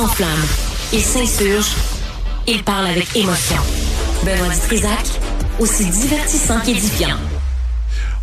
s'enflamme, 0.00 0.46
il 0.94 1.02
s'insurge, 1.02 1.72
il 2.48 2.62
parle 2.64 2.86
avec 2.86 3.14
émotion. 3.14 3.58
Benoît 4.24 4.48
Dutrisac, 4.48 5.04
aussi 5.58 5.84
divertissant 5.90 6.58
qu'édifiant. 6.60 7.18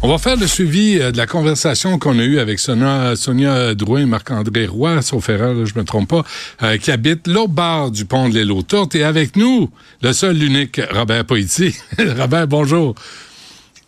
On 0.01 0.07
va 0.07 0.17
faire 0.17 0.37
le 0.37 0.47
suivi 0.47 0.97
euh, 0.99 1.11
de 1.11 1.17
la 1.17 1.27
conversation 1.27 1.99
qu'on 1.99 2.17
a 2.17 2.23
eue 2.23 2.39
avec 2.39 2.57
Sonia, 2.57 3.15
Sonia 3.15 3.75
Drouin 3.75 4.01
et 4.01 4.05
Marc-André 4.07 4.65
Roy, 4.65 5.03
sauf 5.03 5.29
erreur, 5.29 5.67
je 5.67 5.77
me 5.77 5.83
trompe 5.83 6.09
pas, 6.09 6.23
euh, 6.63 6.77
qui 6.77 6.89
habite 6.89 7.27
l'autre 7.27 7.49
bord 7.49 7.91
du 7.91 8.05
pont 8.05 8.27
de 8.27 8.39
l'île 8.39 8.51
aux 8.53 8.63
Tourtes. 8.63 8.95
Et 8.95 9.03
avec 9.03 9.35
nous, 9.35 9.69
le 10.01 10.13
seul, 10.13 10.35
l'unique 10.35 10.81
Robert 10.91 11.25
Poitier. 11.25 11.75
Robert, 12.17 12.47
bonjour. 12.47 12.95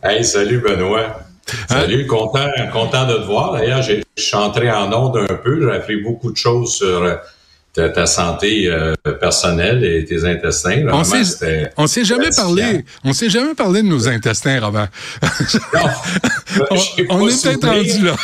Hey, 0.03 0.23
salut 0.23 0.59
Benoît. 0.59 1.21
Salut, 1.67 2.05
content, 2.05 2.45
content 2.71 3.07
de 3.07 3.15
te 3.15 3.25
voir. 3.25 3.53
D'ailleurs, 3.53 3.81
j'ai 3.81 4.03
chanté 4.15 4.69
en 4.69 4.93
ondes 4.93 5.25
un 5.27 5.33
peu. 5.33 5.59
J'ai 5.59 5.75
appris 5.75 5.97
beaucoup 6.03 6.31
de 6.31 6.37
choses 6.37 6.75
sur 6.75 7.19
euh, 7.77 7.89
ta, 7.89 8.05
santé 8.05 8.67
euh, 8.67 8.93
personnelle 9.21 9.83
et 9.83 10.03
tes 10.03 10.25
intestins. 10.25 10.85
on 10.91 11.03
s'est, 11.03 11.71
on 11.77 11.87
s'est 11.87 12.03
jamais 12.03 12.29
parlé, 12.35 12.83
on 13.03 13.13
s'est 13.13 13.29
jamais 13.29 13.53
parlé 13.53 13.83
de 13.83 13.87
nos 13.87 14.07
intestins, 14.07 14.59
Robert. 14.59 14.89
Non, 15.73 15.81
on, 16.71 16.77
on 17.09 17.27
est 17.27 17.43
peut-être 17.43 17.67
rendu 17.67 18.05
là. 18.05 18.15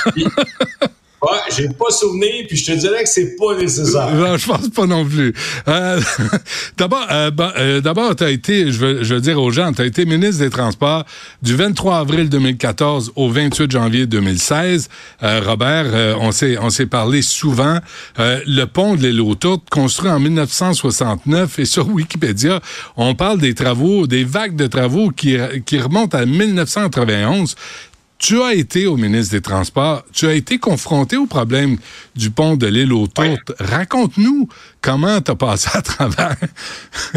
Ouais, 1.26 1.40
j'ai 1.56 1.70
pas 1.70 1.90
souvenir, 1.90 2.46
puis 2.48 2.56
je 2.56 2.66
te 2.72 2.78
dirais 2.78 3.02
que 3.04 3.10
c'est 3.10 3.36
pas 3.36 3.56
nécessaire. 3.58 4.14
Non, 4.14 4.38
je 4.38 4.46
pense 4.46 4.70
pas 4.70 4.86
non 4.86 5.04
plus. 5.04 5.34
Euh, 5.68 6.00
d'abord, 6.78 7.08
euh, 7.10 7.32
euh, 7.58 7.82
d'abord, 7.82 8.16
tu 8.16 8.24
as 8.24 8.30
été, 8.30 8.72
je 8.72 8.78
veux, 8.78 9.04
je 9.04 9.16
veux 9.16 9.22
dire 9.22 9.42
aux 9.42 9.50
gens, 9.50 9.74
tu 9.74 9.82
as 9.82 9.86
été 9.86 10.06
ministre 10.06 10.44
des 10.44 10.52
Transports 10.52 11.04
du 11.42 11.56
23 11.56 11.98
avril 11.98 12.30
2014 12.30 13.14
au 13.16 13.30
28 13.30 13.72
janvier 13.72 14.06
2016. 14.06 14.90
Robert, 15.22 16.18
on 16.20 16.32
s'est 16.32 16.58
on 16.62 16.70
s'est 16.70 16.86
parlé 16.86 17.24
souvent. 17.24 17.80
le 18.18 18.66
pont 18.66 18.96
de 18.96 19.08
l'île 19.08 19.22
construit 19.72 20.12
en 20.12 20.20
1969, 20.20 21.60
et 21.60 21.66
sur 21.66 21.88
Wikipédia, 21.90 22.60
on 22.98 23.16
parle 23.16 23.40
des 23.40 23.56
travaux, 23.56 24.06
des 24.06 24.24
vagues 24.24 24.56
de 24.56 24.68
travaux 24.68 25.10
qui, 25.10 25.38
qui 25.66 25.80
remontent 25.80 26.18
à 26.18 26.26
1991. 26.26 27.56
Tu 28.18 28.42
as 28.42 28.54
été 28.54 28.88
au 28.88 28.96
ministre 28.96 29.34
des 29.34 29.42
Transports, 29.42 30.04
tu 30.14 30.28
as 30.28 30.34
été 30.34 30.58
confronté 30.58 31.18
au 31.18 31.26
problème 31.26 31.78
du 32.16 32.32
pont 32.32 32.56
de 32.56 32.66
l'île 32.66 32.94
aux 32.94 33.08
Tourtes. 33.08 33.52
Raconte-nous 33.60 34.48
comment 34.82 35.20
tu 35.22 35.32
as 35.32 35.36
passé 35.36 35.70
à 35.74 35.82
travers. 35.82 36.38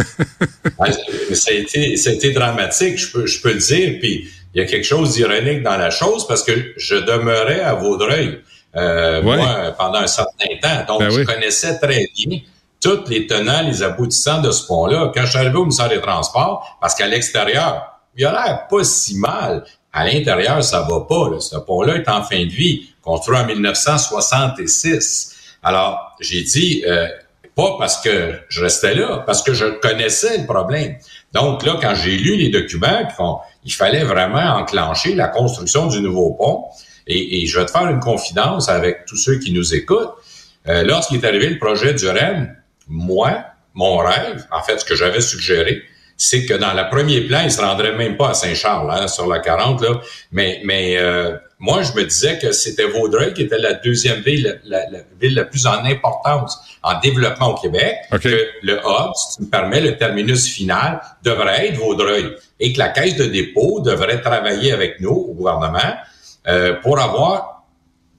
ça, 1.32 1.50
a 1.50 1.54
été, 1.54 2.32
dramatique, 2.32 2.98
je 2.98 3.12
peux, 3.12 3.26
je 3.26 3.40
peux 3.40 3.52
le 3.52 3.60
dire. 3.60 3.98
Puis 4.00 4.28
il 4.54 4.60
y 4.60 4.64
a 4.64 4.66
quelque 4.66 4.84
chose 4.84 5.14
d'ironique 5.14 5.62
dans 5.62 5.76
la 5.76 5.90
chose 5.90 6.26
parce 6.26 6.42
que 6.42 6.52
je 6.76 6.96
demeurais 6.96 7.60
à 7.60 7.74
Vaudreuil, 7.74 8.40
euh, 8.76 9.22
moi, 9.22 9.74
pendant 9.78 10.00
un 10.00 10.06
certain 10.06 10.48
temps. 10.60 10.84
Donc, 10.86 11.00
ben 11.00 11.10
je 11.10 11.22
connaissais 11.22 11.78
très 11.78 12.08
bien 12.16 12.40
toutes 12.80 13.08
les 13.08 13.26
tenants, 13.26 13.62
les 13.62 13.82
aboutissants 13.82 14.40
de 14.40 14.50
ce 14.50 14.66
pont-là. 14.66 15.12
Quand 15.14 15.22
je 15.22 15.30
suis 15.30 15.38
arrivé 15.38 15.56
au 15.56 15.62
ministère 15.62 15.88
des 15.88 16.00
Transports, 16.00 16.78
parce 16.80 16.94
qu'à 16.94 17.06
l'extérieur, 17.06 18.00
il 18.16 18.24
a 18.24 18.32
l'air 18.32 18.66
pas 18.68 18.84
si 18.84 19.16
mal. 19.16 19.64
À 19.92 20.06
l'intérieur, 20.06 20.62
ça 20.62 20.82
va 20.82 21.00
pas. 21.00 21.30
Là. 21.30 21.40
Ce 21.40 21.56
pont-là 21.56 21.96
est 21.96 22.08
en 22.08 22.22
fin 22.22 22.44
de 22.44 22.50
vie, 22.50 22.90
construit 23.02 23.38
en 23.38 23.46
1966. 23.46 25.36
Alors, 25.62 26.16
j'ai 26.20 26.42
dit, 26.42 26.84
euh, 26.86 27.08
pas 27.58 27.76
parce 27.78 28.00
que 28.00 28.34
je 28.48 28.62
restais 28.62 28.94
là, 28.94 29.24
parce 29.26 29.42
que 29.42 29.52
je 29.52 29.64
connaissais 29.66 30.38
le 30.38 30.46
problème. 30.46 30.96
Donc 31.32 31.64
là, 31.64 31.76
quand 31.80 31.94
j'ai 31.94 32.16
lu 32.16 32.36
les 32.36 32.50
documents, 32.50 33.08
il 33.64 33.72
fallait 33.72 34.04
vraiment 34.04 34.58
enclencher 34.58 35.14
la 35.14 35.26
construction 35.26 35.88
du 35.88 36.00
nouveau 36.00 36.34
pont. 36.34 36.66
Et, 37.08 37.46
je 37.46 37.58
vais 37.58 37.64
te 37.64 37.70
faire 37.70 37.88
une 37.88 38.00
confidence 38.00 38.68
avec 38.68 39.06
tous 39.06 39.16
ceux 39.16 39.38
qui 39.38 39.52
nous 39.52 39.74
écoutent. 39.74 40.12
Euh, 40.68 40.82
lorsqu'il 40.84 41.18
est 41.18 41.26
arrivé 41.26 41.48
le 41.48 41.58
projet 41.58 41.94
du 41.94 42.06
REM, 42.06 42.54
moi, 42.86 43.44
mon 43.74 43.96
rêve, 43.96 44.46
en 44.52 44.62
fait, 44.62 44.78
ce 44.78 44.84
que 44.84 44.94
j'avais 44.94 45.22
suggéré, 45.22 45.82
c'est 46.20 46.44
que 46.44 46.54
dans 46.54 46.74
le 46.74 46.90
premier 46.90 47.20
plan, 47.22 47.42
il 47.44 47.50
se 47.50 47.60
rendrait 47.60 47.94
même 47.94 48.16
pas 48.16 48.30
à 48.30 48.34
Saint-Charles, 48.34 48.90
hein, 48.90 49.06
sur 49.06 49.28
la 49.28 49.38
40, 49.38 49.80
là. 49.80 50.00
Mais, 50.32 50.60
mais 50.64 50.98
euh, 50.98 51.36
moi, 51.60 51.82
je 51.82 51.92
me 51.92 52.04
disais 52.04 52.38
que 52.38 52.50
c'était 52.50 52.86
Vaudreuil 52.86 53.32
qui 53.34 53.42
était 53.42 53.58
la 53.58 53.74
deuxième 53.74 54.20
ville, 54.20 54.60
la, 54.64 54.80
ville 55.20 55.34
la 55.34 55.44
plus 55.44 55.64
en 55.66 55.84
importance 55.84 56.58
en 56.82 56.98
développement 56.98 57.54
au 57.54 57.54
Québec. 57.54 57.94
Que 58.20 58.48
le 58.62 58.74
hub, 58.74 59.12
si 59.14 59.36
tu 59.36 59.42
me 59.44 59.48
permets, 59.48 59.80
le 59.80 59.96
terminus 59.96 60.48
final 60.48 61.00
devrait 61.22 61.68
être 61.68 61.76
Vaudreuil 61.76 62.34
et 62.58 62.72
que 62.72 62.78
la 62.80 62.88
caisse 62.88 63.14
de 63.14 63.26
dépôt 63.26 63.80
devrait 63.80 64.20
travailler 64.20 64.72
avec 64.72 65.00
nous 65.00 65.10
au 65.10 65.34
gouvernement 65.34 65.94
euh, 66.48 66.74
pour 66.82 66.98
avoir 66.98 67.64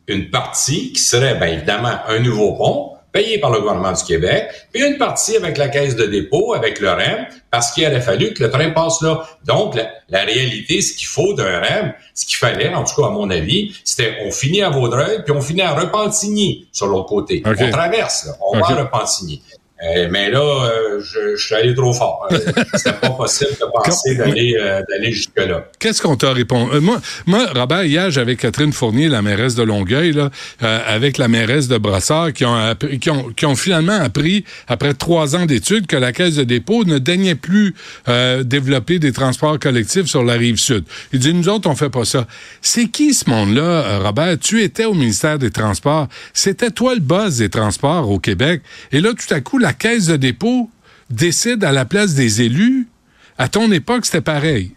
une 0.07 0.29
partie 0.29 0.93
qui 0.93 1.01
serait, 1.01 1.35
bien 1.35 1.49
évidemment, 1.49 1.99
un 2.07 2.19
nouveau 2.19 2.53
pont, 2.53 2.93
payé 3.19 3.37
par 3.37 3.51
le 3.51 3.59
gouvernement 3.59 3.91
du 3.91 4.03
Québec, 4.03 4.49
puis 4.71 4.81
une 4.81 4.97
partie 4.97 5.35
avec 5.35 5.57
la 5.57 5.67
caisse 5.67 5.95
de 5.97 6.05
dépôt, 6.05 6.53
avec 6.53 6.79
le 6.79 6.89
REM, 6.89 7.25
parce 7.51 7.71
qu'il 7.71 7.85
aurait 7.85 7.99
fallu 7.99 8.33
que 8.33 8.43
le 8.43 8.49
train 8.49 8.69
passe 8.71 9.01
là. 9.01 9.27
Donc, 9.45 9.75
la, 10.09 10.19
réalité, 10.23 10.81
ce 10.81 10.93
qu'il 10.93 11.07
faut 11.07 11.33
d'un 11.33 11.59
REM, 11.59 11.93
ce 12.13 12.25
qu'il 12.25 12.37
fallait, 12.37 12.73
en 12.73 12.83
tout 12.85 13.01
cas 13.01 13.07
à 13.07 13.11
mon 13.11 13.29
avis, 13.29 13.75
c'était 13.83 14.19
on 14.25 14.31
finit 14.31 14.61
à 14.61 14.69
Vaudreuil, 14.69 15.23
puis 15.25 15.33
on 15.33 15.41
finit 15.41 15.61
à 15.61 15.73
Repentigny 15.73 16.69
sur 16.71 16.87
l'autre 16.87 17.07
côté. 17.07 17.43
On 17.45 17.53
traverse, 17.53 18.25
là, 18.25 18.33
on 18.41 18.57
va 18.57 18.65
à 18.65 18.75
Repentigny. 18.83 19.41
Euh, 19.81 20.09
mais 20.11 20.29
là, 20.29 20.39
euh, 20.41 20.99
je, 20.99 21.37
je, 21.37 21.45
suis 21.45 21.55
allé 21.55 21.73
trop 21.73 21.93
fort. 21.93 22.27
Euh, 22.31 22.37
c'était 22.73 22.93
pas 22.93 23.11
possible 23.11 23.51
de 23.51 23.65
penser 23.71 24.15
d'aller 24.15 24.53
d'aller 24.89 25.11
jusque 25.13 25.37
là. 25.37 25.65
Qu'est-ce 25.79 26.01
qu'on 26.01 26.17
t'a 26.17 26.33
répondu? 26.33 26.79
Moi, 26.81 26.99
moi, 27.25 27.45
Robert, 27.55 27.85
hier 27.85 28.11
j'avais 28.11 28.35
Catherine 28.35 28.73
Fournier, 28.73 29.07
la 29.07 29.21
mairesse 29.21 29.55
de 29.55 29.63
Longueuil, 29.63 30.11
là, 30.11 30.31
avec 30.59 31.17
la 31.17 31.27
mairesse 31.29 31.67
de 31.67 31.79
qui 32.31 32.45
ont, 32.45 32.75
qui 32.99 33.09
ont 33.09 33.29
qui 33.31 33.45
ont 33.45 33.55
finalement 33.55 33.99
appris 33.99 34.43
après 34.67 34.93
trois 34.93 35.35
ans 35.35 35.45
d'études 35.45 35.87
que 35.87 35.95
la 35.95 36.11
caisse 36.11 36.35
de 36.35 36.43
dépôt 36.43 36.83
ne 36.83 36.97
daignait 36.97 37.35
plus 37.35 37.73
développer 38.43 38.99
des 38.99 39.13
transports 39.13 39.59
collectifs 39.59 40.07
sur 40.07 40.23
la 40.23 40.33
rive 40.33 40.57
sud. 40.57 40.83
Il 41.13 41.19
dit 41.19 41.33
nous 41.33 41.47
autres 41.47 41.69
on 41.69 41.75
fait 41.75 41.89
pas 41.89 42.05
ça. 42.05 42.27
C'est 42.61 42.87
qui 42.87 43.13
ce 43.13 43.29
monde-là, 43.29 43.99
Robert? 43.99 44.37
Tu 44.39 44.61
étais 44.61 44.85
au 44.85 44.93
ministère 44.93 45.39
des 45.39 45.51
Transports. 45.51 46.07
C'était 46.33 46.71
toi 46.71 46.95
le 46.95 47.01
boss 47.01 47.37
des 47.37 47.49
transports 47.49 48.09
au 48.09 48.19
Québec. 48.19 48.61
Et 48.91 49.01
là, 49.01 49.11
tout 49.11 49.33
à 49.33 49.41
coup, 49.41 49.57
la 49.57 49.68
la 49.69 49.73
caisse 49.73 50.07
de 50.07 50.15
dépôt 50.15 50.67
décide 51.11 51.63
à 51.63 51.71
la 51.71 51.85
place 51.85 52.15
des 52.15 52.41
élus. 52.41 52.87
À 53.37 53.49
ton 53.49 53.71
époque, 53.71 54.03
c'était 54.03 54.19
pareil. 54.19 54.71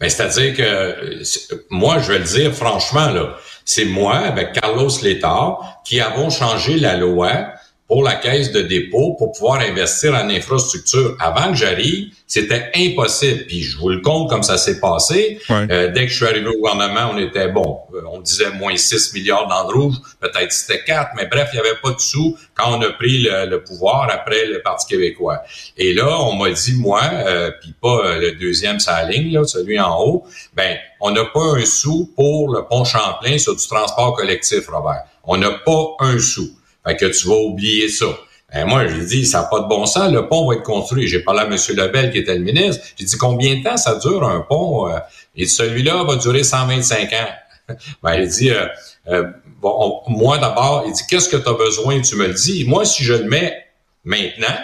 Mais 0.00 0.08
c'est-à-dire 0.08 0.54
que 0.56 1.24
moi, 1.68 1.98
je 1.98 2.12
vais 2.12 2.20
le 2.20 2.24
dire 2.24 2.54
franchement, 2.54 3.10
là, 3.10 3.36
c'est 3.64 3.84
moi, 3.84 4.18
avec 4.18 4.52
Carlos 4.52 4.90
Létard, 5.02 5.82
qui 5.84 6.00
avons 6.00 6.30
changé 6.30 6.78
la 6.78 6.96
loi 6.96 7.48
pour 7.88 8.02
la 8.02 8.16
caisse 8.16 8.52
de 8.52 8.60
dépôt 8.60 9.14
pour 9.14 9.32
pouvoir 9.32 9.60
investir 9.60 10.12
en 10.14 10.28
infrastructure. 10.28 11.16
Avant 11.18 11.50
que 11.50 11.56
j'arrive, 11.56 12.12
c'était 12.26 12.70
impossible. 12.76 13.46
Puis 13.46 13.62
je 13.62 13.78
vous 13.78 13.88
le 13.88 14.00
compte 14.02 14.28
comme 14.28 14.42
ça 14.42 14.58
s'est 14.58 14.78
passé. 14.78 15.40
Euh, 15.50 15.90
dès 15.90 16.02
que 16.02 16.12
je 16.12 16.16
suis 16.16 16.26
arrivé 16.26 16.46
au 16.48 16.58
gouvernement, 16.60 17.10
on 17.14 17.18
était 17.18 17.48
bon. 17.48 17.78
Euh, 17.94 18.02
on 18.12 18.20
disait 18.20 18.50
moins 18.50 18.76
6 18.76 19.14
milliards 19.14 19.48
dans 19.48 19.66
le 19.66 19.74
rouge. 19.74 19.94
Peut-être 20.20 20.52
c'était 20.52 20.84
4, 20.84 21.12
mais 21.16 21.26
bref, 21.26 21.48
il 21.54 21.60
n'y 21.60 21.66
avait 21.66 21.78
pas 21.82 21.92
de 21.92 21.98
sous 21.98 22.36
quand 22.54 22.78
on 22.78 22.82
a 22.82 22.90
pris 22.90 23.22
le, 23.22 23.56
pouvoir 23.64 24.10
après 24.12 24.44
le 24.44 24.60
Parti 24.60 24.86
québécois. 24.86 25.42
Et 25.78 25.94
là, 25.94 26.20
on 26.20 26.34
m'a 26.36 26.50
dit, 26.50 26.74
moi, 26.74 27.00
euh, 27.02 27.50
puis 27.62 27.72
pas 27.80 28.18
le 28.18 28.32
deuxième 28.32 28.80
sa 28.80 29.02
ligne, 29.04 29.32
là, 29.32 29.44
celui 29.44 29.80
en 29.80 29.98
haut, 29.98 30.26
ben 30.54 30.76
on 31.00 31.10
n'a 31.10 31.24
pas 31.24 31.54
un 31.56 31.64
sou 31.64 32.12
pour 32.14 32.52
le 32.52 32.66
pont 32.66 32.84
Champlain 32.84 33.38
sur 33.38 33.56
du 33.56 33.66
transport 33.66 34.14
collectif, 34.14 34.68
Robert. 34.68 35.04
On 35.24 35.38
n'a 35.38 35.52
pas 35.52 35.96
un 36.00 36.18
sou. 36.18 36.50
Fait 36.86 36.96
que 36.96 37.06
tu 37.06 37.28
vas 37.28 37.36
oublier 37.36 37.88
ça. 37.88 38.06
Ben, 38.52 38.64
moi, 38.66 38.86
j'ai 38.86 39.04
dit, 39.04 39.26
ça 39.26 39.42
n'a 39.42 39.44
pas 39.44 39.60
de 39.60 39.66
bon 39.66 39.84
sens, 39.84 40.10
le 40.10 40.26
pont 40.26 40.48
va 40.48 40.54
être 40.54 40.62
construit. 40.62 41.06
J'ai 41.06 41.20
parlé 41.20 41.40
à 41.40 41.44
M. 41.44 41.56
Lebel, 41.76 42.10
qui 42.10 42.18
était 42.18 42.34
le 42.34 42.42
ministre. 42.42 42.82
J'ai 42.96 43.04
dit, 43.04 43.16
combien 43.18 43.56
de 43.56 43.62
temps 43.62 43.76
ça 43.76 43.96
dure 43.96 44.24
un 44.24 44.40
pont? 44.40 44.88
Et 45.36 45.42
euh? 45.42 45.46
celui-là 45.46 46.04
va 46.04 46.16
durer 46.16 46.42
125 46.42 47.12
ans. 47.12 47.74
ben, 48.02 48.14
il 48.14 48.28
dit, 48.28 48.50
euh, 48.50 48.66
euh, 49.08 49.24
bon, 49.60 50.00
moi 50.08 50.38
d'abord, 50.38 50.84
il 50.86 50.92
dit, 50.92 51.02
qu'est-ce 51.08 51.28
que 51.28 51.36
tu 51.36 51.48
as 51.48 51.52
besoin? 51.52 52.00
Tu 52.00 52.16
me 52.16 52.26
le 52.26 52.34
dis. 52.34 52.64
Moi, 52.64 52.86
si 52.86 53.04
je 53.04 53.12
le 53.12 53.24
mets 53.24 53.66
maintenant, 54.04 54.56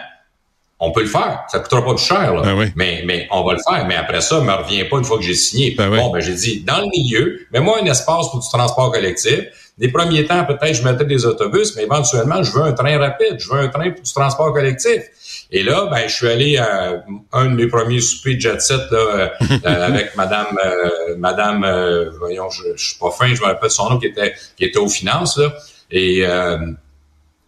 on 0.80 0.90
peut 0.90 1.02
le 1.02 1.08
faire. 1.08 1.44
Ça 1.48 1.60
coûtera 1.60 1.84
pas 1.84 1.94
plus 1.94 2.04
cher, 2.04 2.34
là. 2.34 2.42
Ben 2.42 2.72
mais, 2.76 3.02
mais 3.06 3.28
on 3.30 3.44
va 3.44 3.52
le 3.52 3.60
faire. 3.68 3.86
Mais 3.86 3.96
après 3.96 4.20
ça, 4.22 4.40
ne 4.40 4.46
me 4.46 4.52
revient 4.52 4.84
pas 4.84 4.96
une 4.98 5.04
fois 5.04 5.18
que 5.18 5.24
j'ai 5.24 5.34
signé. 5.34 5.72
Ben 5.72 5.90
bon, 5.90 6.10
ben, 6.10 6.20
j'ai 6.20 6.34
dit, 6.34 6.60
dans 6.60 6.80
le 6.80 6.88
milieu, 6.88 7.46
mets-moi 7.52 7.80
un 7.82 7.86
espace 7.86 8.30
pour 8.30 8.40
du 8.40 8.48
transport 8.48 8.90
collectif. 8.92 9.44
Les 9.76 9.88
premiers 9.88 10.24
temps, 10.24 10.44
peut-être, 10.44 10.74
je 10.74 10.84
mettais 10.84 11.04
des 11.04 11.26
autobus, 11.26 11.74
mais 11.74 11.82
éventuellement, 11.82 12.42
je 12.44 12.52
veux 12.52 12.62
un 12.62 12.72
train 12.72 12.96
rapide, 12.96 13.36
je 13.38 13.48
veux 13.48 13.58
un 13.58 13.68
train 13.68 13.90
pour 13.90 14.02
du 14.02 14.12
transport 14.12 14.52
collectif. 14.52 15.02
Et 15.50 15.64
là, 15.64 15.88
ben, 15.90 16.06
je 16.06 16.14
suis 16.14 16.28
allé 16.28 16.56
à 16.58 17.02
un 17.32 17.46
de 17.46 17.54
mes 17.56 17.66
premiers 17.66 18.00
soupers 18.00 18.36
de 18.36 18.40
jet 18.40 18.60
set 18.60 18.82
là, 18.92 18.98
euh, 18.98 19.28
euh, 19.50 19.58
avec 19.86 20.16
Madame, 20.16 20.58
euh, 20.64 21.16
Madame, 21.18 22.10
voyons, 22.18 22.50
je, 22.50 22.62
je, 22.76 22.90
suis 22.90 22.98
pas 22.98 23.10
fin, 23.10 23.34
je 23.34 23.40
me 23.40 23.46
rappelle 23.46 23.70
son 23.70 23.90
nom 23.90 23.98
qui 23.98 24.06
était 24.06 24.34
qui 24.56 24.64
était 24.64 24.78
aux 24.78 24.88
finances 24.88 25.38
là, 25.38 25.52
et 25.90 26.24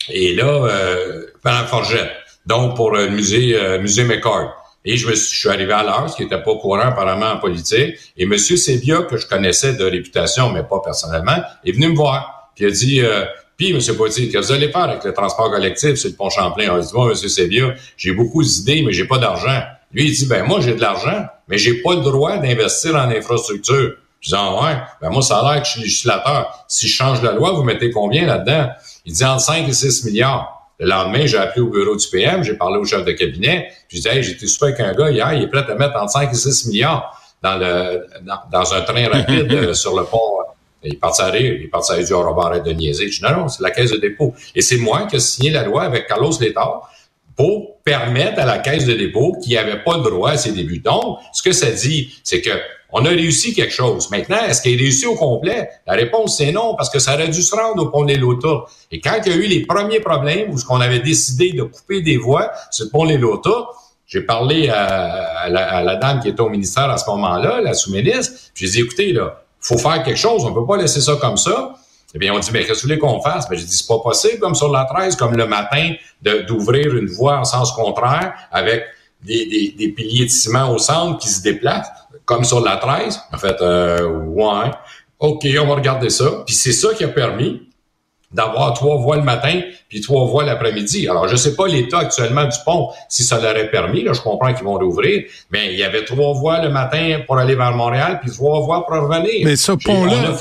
et 0.08 0.34
là, 0.34 0.68
pendant 1.42 1.66
Forget, 1.66 2.10
donc 2.44 2.76
pour 2.76 2.90
le 2.90 3.08
musée 3.08 3.56
musée 3.80 4.04
McCart. 4.04 4.65
Et 4.86 4.96
je, 4.96 5.08
me 5.08 5.14
suis, 5.16 5.34
je 5.34 5.40
suis 5.40 5.48
arrivé 5.48 5.72
à 5.72 5.82
l'heure, 5.82 6.08
ce 6.08 6.16
qui 6.16 6.22
n'était 6.22 6.40
pas 6.40 6.54
courant 6.54 6.78
apparemment 6.78 7.26
en 7.26 7.38
politique. 7.38 7.96
Et 8.16 8.22
M. 8.22 8.38
Sébia, 8.38 9.02
que 9.02 9.16
je 9.16 9.26
connaissais 9.26 9.74
de 9.74 9.84
réputation, 9.84 10.50
mais 10.52 10.62
pas 10.62 10.80
personnellement, 10.82 11.42
est 11.64 11.72
venu 11.72 11.88
me 11.88 11.96
voir. 11.96 12.52
Puis 12.54 12.64
il 12.64 12.68
a 12.68 12.70
dit, 12.70 13.00
euh, 13.00 13.24
Puis, 13.56 13.70
M. 13.72 13.96
Poitier, 13.96 14.28
que 14.28 14.38
vous 14.38 14.52
allez 14.52 14.70
faire 14.70 14.84
avec 14.84 15.02
le 15.02 15.12
transport 15.12 15.50
collectif 15.50 15.96
sur 15.96 16.10
le 16.10 16.14
pont 16.14 16.30
Champlain? 16.30 16.68
On 16.70 16.78
dit, 16.78 16.88
moi, 16.94 17.10
M. 17.10 17.14
Sévia, 17.16 17.74
j'ai 17.96 18.12
beaucoup 18.12 18.44
d'idées, 18.44 18.82
mais 18.82 18.92
j'ai 18.92 19.06
pas 19.06 19.18
d'argent. 19.18 19.60
Lui, 19.92 20.04
il 20.04 20.12
dit, 20.12 20.26
ben 20.26 20.44
moi, 20.44 20.60
j'ai 20.60 20.74
de 20.74 20.80
l'argent, 20.80 21.26
mais 21.48 21.58
j'ai 21.58 21.82
pas 21.82 21.94
le 21.94 22.02
droit 22.02 22.38
d'investir 22.38 22.94
en 22.94 23.10
infrastructure. 23.10 23.94
Je 24.20 24.28
dis, 24.28 24.34
ah 24.36 24.62
ouais, 24.62 24.76
ben 25.02 25.10
moi, 25.10 25.22
ça 25.22 25.38
a 25.38 25.52
l'air 25.52 25.62
que 25.62 25.66
je 25.66 25.72
suis 25.72 25.82
législateur. 25.82 26.64
Si 26.68 26.86
je 26.86 26.94
change 26.94 27.22
la 27.22 27.32
loi, 27.32 27.52
vous 27.52 27.64
mettez 27.64 27.90
combien 27.90 28.24
là-dedans? 28.24 28.70
Il 29.04 29.12
dit 29.12 29.24
entre 29.24 29.40
5 29.42 29.68
et 29.68 29.72
6 29.72 30.04
milliards. 30.04 30.55
Le 30.78 30.86
lendemain, 30.88 31.24
j'ai 31.26 31.38
appelé 31.38 31.62
au 31.62 31.68
bureau 31.68 31.96
du 31.96 32.06
PM, 32.08 32.42
j'ai 32.42 32.54
parlé 32.54 32.78
au 32.78 32.84
chef 32.84 33.04
de 33.04 33.12
cabinet, 33.12 33.68
puis 33.88 33.98
je 33.98 34.02
dis, 34.02 34.08
hey, 34.08 34.22
j'étais 34.22 34.46
super 34.46 34.68
avec 34.68 34.80
un 34.80 34.92
gars 34.92 35.10
hier, 35.10 35.32
il 35.32 35.42
est 35.44 35.48
prêt 35.48 35.64
à 35.66 35.74
mettre 35.74 35.96
entre 35.96 36.10
5 36.10 36.30
et 36.30 36.34
6 36.34 36.68
milliards 36.68 37.22
dans 37.42 37.56
le 37.56 38.06
dans, 38.50 38.74
un 38.74 38.80
train 38.82 39.08
rapide 39.08 39.52
euh, 39.52 39.74
sur 39.74 39.98
le 39.98 40.04
pont. 40.04 40.18
Il 40.82 40.98
partit 40.98 41.22
à 41.22 41.30
rire, 41.30 41.54
il 41.60 41.70
partit 41.70 41.92
à 41.92 41.94
rire 41.96 42.06
du 42.06 42.14
Robert 42.14 42.62
de 42.62 42.70
niaiser. 42.72 43.10
Je 43.10 43.18
dis, 43.18 43.24
non, 43.24 43.40
non, 43.40 43.48
c'est 43.48 43.62
la 43.62 43.70
caisse 43.70 43.90
de 43.90 43.96
dépôt. 43.96 44.34
Et 44.54 44.60
c'est 44.60 44.76
moi 44.76 45.06
qui 45.06 45.16
ai 45.16 45.20
signé 45.20 45.50
la 45.50 45.64
loi 45.64 45.82
avec 45.82 46.06
Carlos 46.06 46.32
Létard 46.40 46.90
pour 47.36 47.82
permettre 47.84 48.40
à 48.40 48.46
la 48.46 48.58
caisse 48.58 48.86
de 48.86 48.94
dépôt 48.94 49.36
qui 49.42 49.54
n'avait 49.54 49.82
pas 49.84 49.98
le 49.98 50.02
droit 50.02 50.30
à 50.30 50.36
ses 50.36 50.52
débuts. 50.52 50.80
Donc, 50.80 51.18
ce 51.32 51.42
que 51.42 51.52
ça 51.52 51.70
dit, 51.70 52.14
c'est 52.24 52.40
que 52.40 52.50
on 52.92 53.04
a 53.04 53.08
réussi 53.08 53.52
quelque 53.52 53.72
chose. 53.72 54.10
Maintenant, 54.10 54.38
est-ce 54.48 54.62
qu'il 54.62 54.74
est 54.74 54.82
réussi 54.82 55.06
au 55.06 55.16
complet? 55.16 55.68
La 55.86 55.94
réponse, 55.94 56.38
c'est 56.38 56.52
non, 56.52 56.74
parce 56.76 56.88
que 56.88 56.98
ça 56.98 57.14
aurait 57.14 57.28
dû 57.28 57.42
se 57.42 57.54
rendre 57.54 57.82
au 57.82 57.90
pont 57.90 58.04
des 58.04 58.16
Lotas. 58.16 58.64
Et 58.90 59.00
quand 59.00 59.18
il 59.26 59.32
y 59.32 59.34
a 59.34 59.38
eu 59.38 59.46
les 59.46 59.66
premiers 59.66 60.00
problèmes 60.00 60.50
où 60.50 60.58
ce 60.58 60.64
qu'on 60.64 60.80
avait 60.80 61.00
décidé 61.00 61.52
de 61.52 61.64
couper 61.64 62.00
des 62.00 62.16
voies 62.16 62.50
sur 62.70 62.86
le 62.86 62.90
pont 62.90 63.04
des 63.04 63.18
Lotas, 63.18 63.66
j'ai 64.06 64.20
parlé 64.20 64.68
à, 64.68 65.48
la, 65.48 65.96
dame 65.96 66.20
qui 66.20 66.28
était 66.28 66.40
au 66.40 66.48
ministère 66.48 66.88
à 66.90 66.96
ce 66.96 67.10
moment-là, 67.10 67.60
la 67.60 67.74
sous-ministre, 67.74 68.32
j'ai 68.54 68.68
dit, 68.68 68.80
écoutez, 68.80 69.12
là, 69.12 69.42
faut 69.60 69.78
faire 69.78 70.02
quelque 70.04 70.18
chose, 70.18 70.44
on 70.44 70.54
peut 70.54 70.64
pas 70.64 70.76
laisser 70.76 71.00
ça 71.00 71.16
comme 71.20 71.36
ça. 71.36 71.74
Eh 72.16 72.18
bien, 72.18 72.32
on 72.32 72.38
dit, 72.38 72.48
mais 72.50 72.60
qu'est-ce 72.60 72.68
que 72.68 72.74
vous 72.76 72.82
voulez 72.94 72.98
qu'on 72.98 73.20
fasse? 73.20 73.46
Ben, 73.46 73.58
j'ai 73.58 73.66
dit, 73.66 73.76
c'est 73.76 73.86
pas 73.86 73.98
possible, 73.98 74.38
comme 74.38 74.54
sur 74.54 74.72
la 74.72 74.86
13, 74.86 75.16
comme 75.16 75.36
le 75.36 75.46
matin, 75.46 75.92
d'ouvrir 76.48 76.96
une 76.96 77.08
voie 77.08 77.36
en 77.40 77.44
sens 77.44 77.72
contraire 77.72 78.32
avec 78.50 78.84
des, 79.22 79.74
des, 79.76 79.88
piliers 79.88 80.24
de 80.24 80.30
ciment 80.30 80.72
au 80.72 80.78
centre 80.78 81.18
qui 81.18 81.28
se 81.28 81.42
déplacent, 81.42 81.90
comme 82.24 82.42
sur 82.42 82.60
la 82.60 82.78
13. 82.78 83.20
En 83.34 83.36
fait, 83.36 83.60
euh, 83.60 84.08
ouais, 84.08 84.70
OK, 85.18 85.46
on 85.60 85.66
va 85.66 85.74
regarder 85.74 86.08
ça. 86.08 86.42
Puis 86.46 86.54
c'est 86.54 86.72
ça 86.72 86.94
qui 86.94 87.04
a 87.04 87.08
permis 87.08 87.65
d'avoir 88.32 88.74
trois 88.74 88.98
voies 88.98 89.16
le 89.16 89.22
matin 89.22 89.60
puis 89.88 90.00
trois 90.00 90.26
voies 90.26 90.44
l'après-midi. 90.44 91.08
Alors, 91.08 91.28
je 91.28 91.36
sais 91.36 91.54
pas 91.54 91.68
l'état 91.68 92.00
actuellement 92.00 92.44
du 92.44 92.56
pont, 92.64 92.88
si 93.08 93.22
ça 93.22 93.36
l'aurait 93.36 93.70
permis. 93.70 94.02
Là, 94.02 94.12
je 94.14 94.20
comprends 94.20 94.52
qu'ils 94.52 94.64
vont 94.64 94.78
l'ouvrir, 94.78 95.22
mais 95.52 95.72
il 95.72 95.78
y 95.78 95.84
avait 95.84 96.04
trois 96.04 96.34
voies 96.34 96.60
le 96.60 96.70
matin 96.70 97.20
pour 97.24 97.38
aller 97.38 97.54
vers 97.54 97.72
Montréal, 97.72 98.18
puis 98.20 98.32
trois 98.32 98.60
voies 98.62 98.84
pour 98.84 98.96
revenir. 98.96 99.44
Mais 99.44 99.54
ce 99.54 99.72
pont-là, 99.72 100.36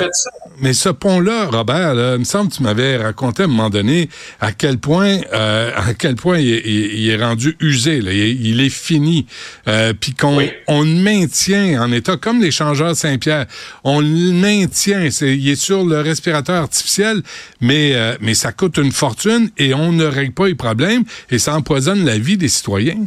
mais 0.62 0.74
ce 0.74 0.90
pont-là, 0.90 1.46
Robert, 1.52 1.94
il 1.94 2.20
me 2.20 2.24
semble 2.24 2.50
que 2.50 2.56
tu 2.56 2.64
m'avais 2.64 2.98
raconté 2.98 3.44
à 3.44 3.46
un 3.46 3.50
moment 3.50 3.70
donné 3.70 4.10
à 4.40 4.52
quel 4.52 4.80
point, 4.80 5.20
euh, 5.34 5.72
à 5.76 5.94
quel 5.94 6.16
point 6.16 6.40
il, 6.40 7.10
est 7.10 7.24
rendu 7.24 7.56
usé. 7.60 8.02
Là. 8.02 8.12
Il, 8.14 8.62
est 8.62 8.70
fini, 8.70 9.28
euh, 9.68 9.94
puis 10.00 10.14
qu'on 10.14 10.42
on 10.68 10.82
le 10.82 10.88
maintient 10.88 11.84
en 11.84 11.92
état 11.92 12.18
comme 12.18 12.42
l'échangeur 12.42 12.96
Saint-Pierre. 12.96 13.46
On 13.84 14.00
le 14.00 14.32
maintient. 14.32 15.10
C'est, 15.12 15.38
il 15.38 15.50
est 15.50 15.56
sur 15.56 15.86
le 15.86 16.02
respirateur 16.02 16.56
artificiel, 16.56 17.22
mais 17.62 17.75
euh, 17.76 18.16
mais 18.22 18.34
ça 18.34 18.52
coûte 18.52 18.78
une 18.78 18.92
fortune 18.92 19.50
et 19.58 19.74
on 19.74 19.92
ne 19.92 20.06
règle 20.06 20.34
pas 20.34 20.48
les 20.48 20.56
problèmes 20.56 21.04
et 21.30 21.40
ça 21.40 21.56
empoisonne 21.56 22.06
la 22.06 22.18
vie 22.18 22.38
des 22.38 22.50
citoyens. 22.50 23.06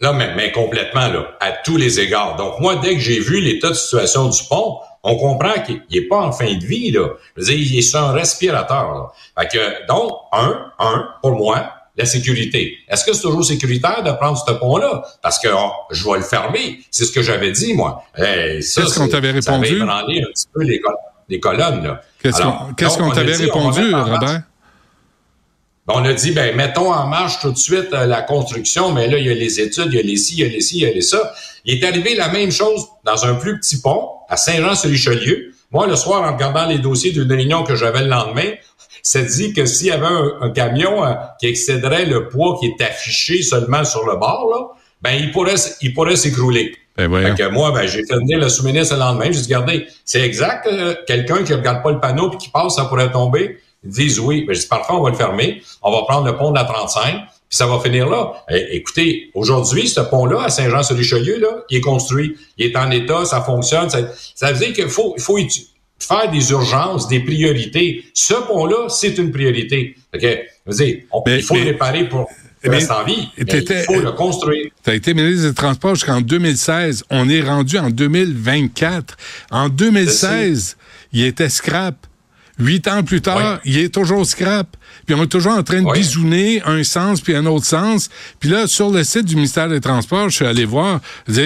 Là, 0.00 0.12
mais, 0.12 0.34
mais 0.34 0.52
complètement, 0.52 1.08
là, 1.08 1.26
à 1.40 1.52
tous 1.52 1.76
les 1.76 2.00
égards. 2.00 2.36
Donc, 2.36 2.60
moi, 2.60 2.76
dès 2.76 2.94
que 2.94 3.00
j'ai 3.00 3.20
vu 3.20 3.40
l'état 3.40 3.70
de 3.70 3.74
situation 3.74 4.28
du 4.28 4.40
pont, 4.48 4.78
on 5.02 5.16
comprend 5.16 5.52
qu'il 5.64 5.82
n'est 5.90 6.08
pas 6.08 6.20
en 6.20 6.32
fin 6.32 6.52
de 6.52 6.64
vie, 6.64 6.90
là. 6.90 7.08
Je 7.36 7.42
veux 7.42 7.46
dire, 7.46 7.58
il 7.58 7.78
est 7.78 7.82
sur 7.82 8.00
un 8.00 8.12
respirateur, 8.12 9.12
là. 9.36 9.44
que, 9.46 9.86
donc, 9.86 10.12
un, 10.32 10.72
un, 10.78 11.08
pour 11.22 11.32
moi, 11.32 11.70
la 11.96 12.06
sécurité. 12.06 12.78
Est-ce 12.88 13.04
que 13.04 13.12
c'est 13.12 13.22
toujours 13.22 13.44
sécuritaire 13.44 14.02
de 14.02 14.10
prendre 14.12 14.36
ce 14.36 14.52
pont-là? 14.52 15.04
Parce 15.22 15.38
que 15.38 15.48
oh, 15.54 15.70
je 15.90 16.04
vais 16.04 16.18
le 16.18 16.24
fermer. 16.24 16.80
C'est 16.90 17.04
ce 17.04 17.12
que 17.12 17.22
j'avais 17.22 17.52
dit, 17.52 17.74
moi. 17.74 18.02
Qu'est-ce 18.16 18.98
qu'on 18.98 19.08
t'avait 19.08 19.30
répondu? 19.30 19.78
Ça 19.78 19.84
un 19.84 20.04
petit 20.04 20.46
peu 20.52 20.64
les, 21.28 21.40
colonnes. 21.40 21.98
Qu'est-ce 22.22 22.98
qu'on 22.98 23.10
t'avait 23.10 23.36
répondu, 23.36 23.94
Robert? 23.94 24.42
Ben, 25.86 25.94
on 25.96 26.04
a 26.06 26.14
dit, 26.14 26.32
ben, 26.32 26.56
mettons 26.56 26.92
en 26.92 27.06
marche 27.06 27.40
tout 27.40 27.52
de 27.52 27.58
suite 27.58 27.92
euh, 27.92 28.06
la 28.06 28.22
construction, 28.22 28.92
mais 28.92 29.06
là, 29.06 29.18
il 29.18 29.26
y 29.26 29.30
a 29.30 29.34
les 29.34 29.60
études, 29.60 29.88
il 29.88 29.96
y 29.96 29.98
a 29.98 30.02
les 30.02 30.16
ci, 30.16 30.34
il 30.36 30.40
y 30.40 30.44
a 30.44 30.48
les 30.48 30.60
ci, 30.62 30.78
il 30.78 30.82
y 30.82 30.86
a 30.86 30.90
les 30.90 31.02
ça. 31.02 31.34
Il 31.66 31.74
est 31.74 31.86
arrivé 31.86 32.14
la 32.14 32.28
même 32.28 32.50
chose 32.50 32.86
dans 33.04 33.26
un 33.26 33.34
plus 33.34 33.58
petit 33.58 33.82
pont, 33.82 34.08
à 34.30 34.38
Saint-Jean-sur-Richelieu. 34.38 35.52
Moi, 35.72 35.86
le 35.86 35.96
soir, 35.96 36.22
en 36.22 36.32
regardant 36.32 36.66
les 36.66 36.78
dossiers 36.78 37.12
d'une 37.12 37.30
réunion 37.30 37.64
que 37.64 37.76
j'avais 37.76 38.00
le 38.00 38.08
lendemain, 38.08 38.52
ça 39.02 39.20
dit 39.20 39.52
que 39.52 39.66
s'il 39.66 39.88
y 39.88 39.90
avait 39.90 40.06
un, 40.06 40.50
camion 40.52 41.04
euh, 41.04 41.12
qui 41.38 41.48
excéderait 41.48 42.06
le 42.06 42.28
poids 42.28 42.56
qui 42.58 42.66
est 42.66 42.82
affiché 42.82 43.42
seulement 43.42 43.84
sur 43.84 44.06
le 44.06 44.16
bord, 44.16 44.48
là, 44.50 44.80
ben, 45.02 45.12
il 45.12 45.32
pourrait, 45.32 45.56
il 45.82 45.92
pourrait 45.92 46.16
s'écrouler. 46.16 46.74
Ben 46.96 47.34
que 47.34 47.48
moi, 47.48 47.72
ben, 47.72 47.86
j'ai 47.86 48.04
fait 48.06 48.14
venir 48.14 48.38
le 48.38 48.48
sous-ministre 48.48 48.94
le 48.94 49.00
lendemain. 49.00 49.26
J'ai 49.26 49.40
dit, 49.40 49.54
regardez, 49.54 49.86
c'est 50.04 50.20
exact, 50.20 50.66
euh, 50.68 50.94
quelqu'un 51.06 51.42
qui 51.42 51.52
regarde 51.52 51.82
pas 51.82 51.90
le 51.90 51.98
panneau 51.98 52.30
puis 52.30 52.38
qui 52.38 52.48
passe, 52.50 52.76
ça 52.76 52.84
pourrait 52.84 53.10
tomber. 53.10 53.58
Ils 53.82 53.90
disent 53.90 54.20
oui. 54.20 54.44
Ben, 54.46 54.54
je 54.54 54.60
dis 54.60 54.68
parfois, 54.68 55.00
on 55.00 55.02
va 55.02 55.10
le 55.10 55.16
fermer. 55.16 55.62
On 55.82 55.90
va 55.90 56.02
prendre 56.02 56.26
le 56.26 56.36
pont 56.36 56.50
de 56.52 56.56
la 56.56 56.64
35, 56.64 57.14
puis 57.14 57.24
ça 57.50 57.66
va 57.66 57.80
finir 57.80 58.08
là. 58.08 58.32
Eh, 58.48 58.76
écoutez, 58.76 59.30
aujourd'hui, 59.34 59.88
ce 59.88 60.00
pont-là, 60.00 60.44
à 60.44 60.50
Saint-Jean-sur-Richelieu, 60.50 61.40
là, 61.40 61.64
il 61.68 61.78
est 61.78 61.80
construit. 61.80 62.36
Il 62.58 62.66
est 62.66 62.76
en 62.76 62.90
état, 62.92 63.24
ça 63.24 63.42
fonctionne. 63.42 63.90
Ça, 63.90 64.52
veut 64.52 64.58
dire 64.58 64.72
qu'il 64.72 64.88
faut, 64.88 65.16
faut 65.18 65.38
faire 65.98 66.30
des 66.30 66.50
urgences, 66.52 67.08
des 67.08 67.20
priorités. 67.20 68.04
Ce 68.14 68.34
pont-là, 68.34 68.88
c'est 68.88 69.18
une 69.18 69.32
priorité. 69.32 69.96
Okay? 70.14 70.44
Dire, 70.66 70.98
il 71.26 71.42
faut 71.42 71.56
le 71.56 71.64
réparer 71.64 72.08
pour 72.08 72.28
rester 72.70 72.92
en 72.92 73.04
vie. 73.04 73.28
il 73.36 73.84
faut 73.86 74.00
le 74.00 74.12
construire. 74.12 74.70
Tu 74.82 74.90
as 74.90 74.94
été 74.94 75.14
ministre 75.14 75.48
des 75.48 75.54
Transports 75.54 75.94
jusqu'en 75.94 76.20
2016. 76.20 77.04
On 77.10 77.28
est 77.28 77.42
rendu 77.42 77.78
en 77.78 77.90
2024. 77.90 79.16
En 79.50 79.68
2016, 79.68 80.76
il 81.12 81.24
était 81.24 81.48
scrap. 81.48 81.96
Huit 82.56 82.86
ans 82.86 83.02
plus 83.02 83.20
tard, 83.20 83.58
il 83.64 83.78
est 83.78 83.92
toujours 83.92 84.24
scrap. 84.24 84.76
Puis 85.06 85.14
on 85.16 85.24
est 85.24 85.28
toujours 85.28 85.54
en 85.54 85.64
train 85.64 85.82
de 85.82 85.92
bisouner 85.92 86.62
un 86.64 86.84
sens 86.84 87.20
puis 87.20 87.34
un 87.34 87.46
autre 87.46 87.66
sens. 87.66 88.08
Puis 88.38 88.48
là, 88.48 88.68
sur 88.68 88.90
le 88.90 89.02
site 89.02 89.24
du 89.24 89.34
ministère 89.34 89.68
des 89.68 89.80
Transports, 89.80 90.30
je 90.30 90.36
suis 90.36 90.46
allé 90.46 90.64
voir, 90.64 91.00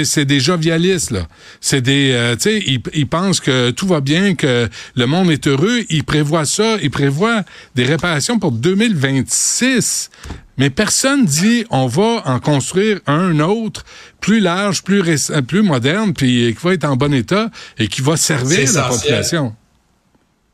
c'est 0.04 0.26
des 0.26 0.38
jovialistes, 0.38 1.10
là. 1.10 1.26
C'est 1.62 1.80
des, 1.80 2.10
euh, 2.12 2.36
tu 2.36 2.42
sais, 2.42 2.80
ils, 2.92 3.06
pensent 3.06 3.40
que 3.40 3.70
tout 3.70 3.86
va 3.86 4.02
bien, 4.02 4.34
que 4.34 4.68
le 4.96 5.06
monde 5.06 5.30
est 5.30 5.46
heureux. 5.46 5.80
Ils 5.88 6.04
prévoient 6.04 6.44
ça, 6.44 6.76
ils 6.82 6.90
prévoient 6.90 7.42
des 7.74 7.84
réparations 7.84 8.38
pour 8.38 8.52
2026. 8.52 10.10
Mais 10.58 10.70
personne 10.70 11.24
dit 11.24 11.64
on 11.70 11.86
va 11.86 12.22
en 12.26 12.40
construire 12.40 13.00
un 13.06 13.40
autre 13.40 13.84
plus 14.20 14.40
large, 14.40 14.82
plus 14.82 15.30
plus 15.46 15.62
moderne, 15.62 16.12
puis 16.12 16.54
qui 16.54 16.66
va 16.66 16.74
être 16.74 16.84
en 16.84 16.96
bon 16.96 17.14
état 17.14 17.50
et 17.78 17.88
qui 17.88 18.02
va 18.02 18.16
servir 18.16 18.70
la 18.72 18.88
population 18.88 19.54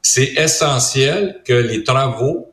c'est 0.04 0.34
essentiel 0.36 1.40
que 1.46 1.54
les 1.54 1.82
travaux 1.82 2.52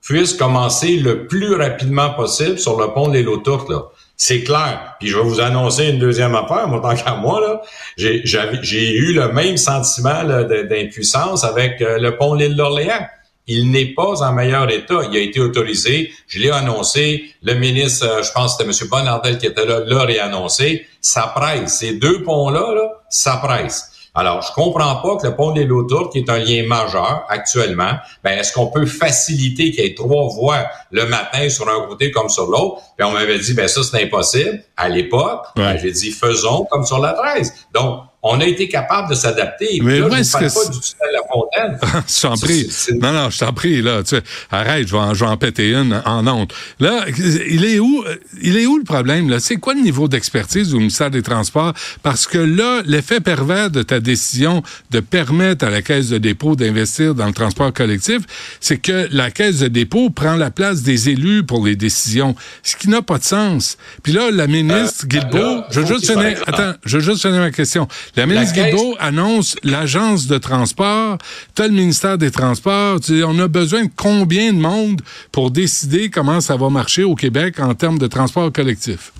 puissent 0.00 0.34
commencer 0.34 0.96
le 0.96 1.26
plus 1.26 1.56
rapidement 1.56 2.14
possible 2.14 2.60
sur 2.60 2.80
le 2.80 2.94
pont 2.94 3.08
de 3.08 3.18
l'île 3.18 3.26
là. 3.68 3.82
C'est 4.16 4.44
clair. 4.44 4.94
Puis 5.00 5.08
je 5.08 5.18
vais 5.18 5.24
vous 5.24 5.40
annoncer 5.40 5.88
une 5.88 5.98
deuxième 5.98 6.34
affaire, 6.36 6.68
moi, 6.68 6.80
tant 6.80 6.94
qu'à 6.94 7.16
moi, 7.16 7.40
là. 7.40 7.60
J'ai, 7.96 8.22
j'ai 8.24 8.94
eu 8.94 9.12
le 9.12 9.32
même 9.32 9.56
sentiment 9.56 10.22
d'impuissance 10.24 11.42
avec 11.42 11.82
euh, 11.82 11.98
le 11.98 12.16
pont 12.16 12.36
de 12.36 12.44
l'île 12.44 12.56
d'Orléans. 12.56 13.08
Il 13.46 13.70
n'est 13.70 13.94
pas 13.94 14.22
en 14.22 14.32
meilleur 14.32 14.70
état. 14.70 15.02
Il 15.10 15.16
a 15.16 15.20
été 15.20 15.40
autorisé. 15.40 16.12
Je 16.26 16.40
l'ai 16.40 16.50
annoncé. 16.50 17.24
Le 17.42 17.54
ministre, 17.54 18.06
euh, 18.06 18.22
je 18.22 18.32
pense 18.32 18.56
que 18.56 18.64
c'était 18.64 18.84
M. 18.84 18.90
Bonardel 18.90 19.38
qui 19.38 19.46
était 19.46 19.64
là, 19.64 19.80
l'a 19.86 20.02
réannoncé. 20.02 20.86
Ça 21.00 21.32
presse. 21.34 21.78
Ces 21.78 21.94
deux 21.94 22.22
ponts-là, 22.22 22.74
là, 22.74 23.02
ça 23.08 23.36
presse. 23.36 23.92
Alors, 24.18 24.40
je 24.40 24.50
comprends 24.54 24.96
pas 24.96 25.16
que 25.18 25.26
le 25.26 25.36
pont 25.36 25.52
des 25.52 25.64
Lautours, 25.64 26.08
qui 26.08 26.20
est 26.20 26.30
un 26.30 26.38
lien 26.38 26.66
majeur 26.66 27.26
actuellement, 27.28 27.92
ben 28.24 28.38
est-ce 28.38 28.50
qu'on 28.50 28.68
peut 28.68 28.86
faciliter 28.86 29.72
qu'il 29.72 29.84
y 29.84 29.86
ait 29.86 29.94
trois 29.94 30.28
voies 30.28 30.66
le 30.90 31.04
matin 31.04 31.50
sur 31.50 31.68
un 31.68 31.86
côté 31.86 32.10
comme 32.10 32.30
sur 32.30 32.46
l'autre? 32.46 32.80
Puis 32.96 33.06
on 33.06 33.12
m'avait 33.12 33.38
dit, 33.38 33.52
ben 33.52 33.68
ça, 33.68 33.82
c'est 33.82 34.02
impossible. 34.02 34.62
À 34.74 34.88
l'époque, 34.88 35.44
ben, 35.54 35.76
j'ai 35.76 35.92
dit, 35.92 36.12
faisons 36.12 36.64
comme 36.70 36.86
sur 36.86 36.98
la 36.98 37.12
13. 37.12 37.52
Donc, 37.74 38.04
on 38.28 38.40
a 38.40 38.46
été 38.46 38.68
capable 38.68 39.10
de 39.10 39.14
s'adapter. 39.14 39.80
Mais 39.82 40.00
là, 40.00 40.08
je 40.10 40.18
ne 40.18 40.32
parle 40.32 40.44
pas 40.44 40.70
du 40.70 40.78
La 41.12 41.20
Fontaine. 41.32 42.02
je 42.08 42.20
t'en 42.20 42.36
prie. 42.36 42.70
Non, 43.00 43.12
non, 43.12 43.30
je 43.30 43.38
t'en 43.38 43.52
prie, 43.52 43.82
là. 43.82 44.02
Tu 44.02 44.16
sais, 44.16 44.22
arrête, 44.50 44.88
je 44.88 44.92
vais, 44.92 44.98
en, 44.98 45.14
je 45.14 45.24
vais 45.24 45.30
en 45.30 45.36
péter 45.36 45.72
une 45.72 46.02
en 46.04 46.26
honte. 46.26 46.52
Là, 46.80 47.04
il 47.48 47.64
est 47.64 47.78
où, 47.78 48.04
il 48.42 48.56
est 48.56 48.66
où 48.66 48.78
le 48.78 48.84
problème, 48.84 49.28
là? 49.28 49.40
C'est 49.40 49.56
quoi 49.56 49.74
le 49.74 49.80
niveau 49.80 50.08
d'expertise 50.08 50.70
du 50.70 50.76
ministère 50.76 51.10
des 51.10 51.22
Transports? 51.22 51.72
Parce 52.02 52.26
que 52.26 52.38
là, 52.38 52.82
l'effet 52.84 53.20
pervers 53.20 53.70
de 53.70 53.82
ta 53.82 54.00
décision 54.00 54.62
de 54.90 55.00
permettre 55.00 55.64
à 55.64 55.70
la 55.70 55.82
Caisse 55.82 56.08
de 56.08 56.18
dépôt 56.18 56.56
d'investir 56.56 57.14
dans 57.14 57.26
le 57.26 57.32
transport 57.32 57.72
collectif, 57.72 58.22
c'est 58.60 58.78
que 58.78 59.08
la 59.10 59.30
Caisse 59.30 59.58
de 59.58 59.68
dépôt 59.68 60.10
prend 60.10 60.34
la 60.34 60.50
place 60.50 60.82
des 60.82 61.10
élus 61.10 61.44
pour 61.44 61.64
les 61.64 61.76
décisions, 61.76 62.34
ce 62.62 62.76
qui 62.76 62.88
n'a 62.88 63.02
pas 63.02 63.18
de 63.18 63.24
sens. 63.24 63.76
Puis 64.02 64.12
là, 64.12 64.30
la 64.30 64.46
ministre 64.46 65.04
euh, 65.04 65.08
Guilbeault, 65.08 65.64
je 65.70 65.80
veux 65.80 65.86
juste 65.86 66.10
finir, 66.10 66.42
attends, 66.46 66.72
je 66.84 66.98
veux 66.98 67.02
juste 67.02 67.22
finir 67.22 67.40
ma 67.40 67.50
question. 67.50 67.88
La 68.16 68.24
ministre 68.24 68.54
Guilbeault 68.54 68.96
annonce 68.98 69.56
l'agence 69.62 70.26
de 70.26 70.38
transport, 70.38 71.18
tel 71.54 71.72
ministère 71.72 72.16
des 72.16 72.30
Transports. 72.30 72.98
on 73.10 73.38
a 73.38 73.46
besoin 73.46 73.84
de 73.84 73.90
combien 73.94 74.54
de 74.54 74.58
monde 74.58 75.02
pour 75.32 75.50
décider 75.50 76.08
comment 76.08 76.40
ça 76.40 76.56
va 76.56 76.70
marcher 76.70 77.04
au 77.04 77.14
Québec 77.14 77.60
en 77.60 77.74
termes 77.74 77.98
de 77.98 78.06
transport 78.06 78.50
collectif? 78.50 79.12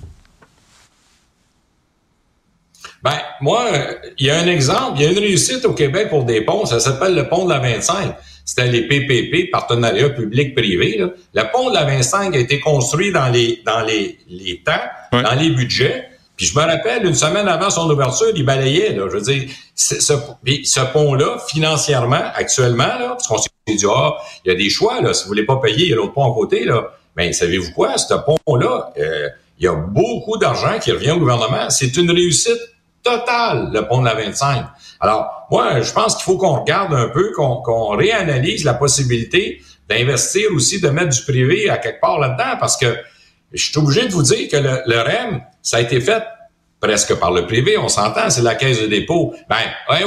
Ben, 3.03 3.19
moi, 3.39 3.69
il 4.17 4.25
y 4.25 4.31
a 4.31 4.39
un 4.39 4.47
exemple, 4.47 4.93
il 4.95 5.03
y 5.03 5.05
a 5.05 5.11
une 5.11 5.19
réussite 5.19 5.63
au 5.65 5.73
Québec 5.73 6.09
pour 6.09 6.25
des 6.25 6.41
ponts, 6.41 6.65
ça 6.65 6.79
s'appelle 6.79 7.13
le 7.13 7.29
pont 7.29 7.45
de 7.45 7.49
la 7.51 7.59
25. 7.59 8.15
C'était 8.43 8.71
les 8.71 8.87
PPP, 8.87 9.51
partenariat 9.51 10.09
public-privé. 10.09 11.03
Le 11.33 11.43
pont 11.51 11.69
de 11.69 11.75
la 11.75 11.83
25 11.83 12.35
a 12.35 12.39
été 12.39 12.59
construit 12.59 13.11
dans 13.11 13.27
les 13.27 13.61
dans 13.63 13.81
les, 13.81 14.17
les 14.27 14.63
temps, 14.65 14.71
dans 15.11 15.35
les 15.35 15.51
budgets. 15.51 16.07
Puis 16.37 16.45
je 16.45 16.57
me 16.57 16.63
rappelle, 16.63 17.03
une 17.05 17.15
semaine 17.15 17.47
avant 17.47 17.71
son 17.71 17.89
ouverture, 17.89 18.27
il 18.35 18.45
balayait. 18.45 18.93
Là, 18.93 19.07
je 19.09 19.17
veux 19.17 19.21
dire, 19.21 19.49
ce, 19.75 19.99
ce 19.99 20.93
pont-là, 20.93 21.39
financièrement, 21.49 22.21
actuellement, 22.35 22.83
là, 22.83 23.09
parce 23.09 23.27
qu'on 23.27 23.39
s'est 23.39 23.49
dit, 23.67 23.85
ah, 23.89 24.15
il 24.45 24.51
y 24.51 24.55
a 24.55 24.55
des 24.55 24.69
choix, 24.69 25.01
là, 25.01 25.15
si 25.15 25.23
vous 25.23 25.29
voulez 25.29 25.45
pas 25.45 25.57
payer, 25.57 25.85
il 25.85 25.89
y 25.89 25.93
a 25.93 25.95
l'autre 25.95 26.13
pont 26.13 26.31
à 26.31 26.33
côté, 26.35 26.63
là. 26.63 26.91
Mais 27.15 27.33
savez-vous 27.33 27.71
quoi? 27.71 27.97
Ce 27.97 28.13
pont-là, 28.13 28.93
euh, 28.99 29.29
il 29.57 29.65
y 29.65 29.67
a 29.67 29.73
beaucoup 29.73 30.37
d'argent 30.37 30.77
qui 30.79 30.91
revient 30.91 31.11
au 31.11 31.17
gouvernement. 31.17 31.71
C'est 31.71 31.97
une 31.97 32.11
réussite 32.11 32.59
totale, 33.01 33.71
le 33.73 33.87
pont 33.87 34.01
de 34.01 34.05
la 34.05 34.13
25. 34.13 34.65
Alors, 34.99 35.47
moi, 35.49 35.81
je 35.81 35.91
pense 35.91 36.15
qu'il 36.15 36.25
faut 36.25 36.37
qu'on 36.37 36.59
regarde 36.59 36.93
un 36.93 37.09
peu, 37.09 37.31
qu'on 37.31 37.95
réanalyse 37.95 38.63
la 38.63 38.75
possibilité 38.75 39.63
d'investir 39.89 40.49
aussi, 40.53 40.79
de 40.79 40.89
mettre 40.89 41.15
du 41.15 41.23
privé 41.23 41.69
à 41.69 41.77
quelque 41.77 42.01
part 42.01 42.19
là-dedans, 42.19 42.57
parce 42.59 42.77
que 42.77 42.95
je 43.53 43.63
suis 43.63 43.77
obligé 43.79 44.05
de 44.07 44.11
vous 44.11 44.23
dire 44.23 44.49
que 44.49 44.57
le, 44.57 44.81
le 44.85 45.01
REM, 45.01 45.41
ça 45.67 45.77
a 45.77 45.81
été 45.81 45.99
fait 45.99 46.23
presque 46.79 47.13
par 47.15 47.31
le 47.31 47.45
privé, 47.45 47.77
on 47.77 47.89
s'entend, 47.89 48.29
c'est 48.29 48.41
la 48.41 48.55
caisse 48.55 48.81
de 48.81 48.87
dépôt. 48.87 49.33
Ben, 49.49 49.57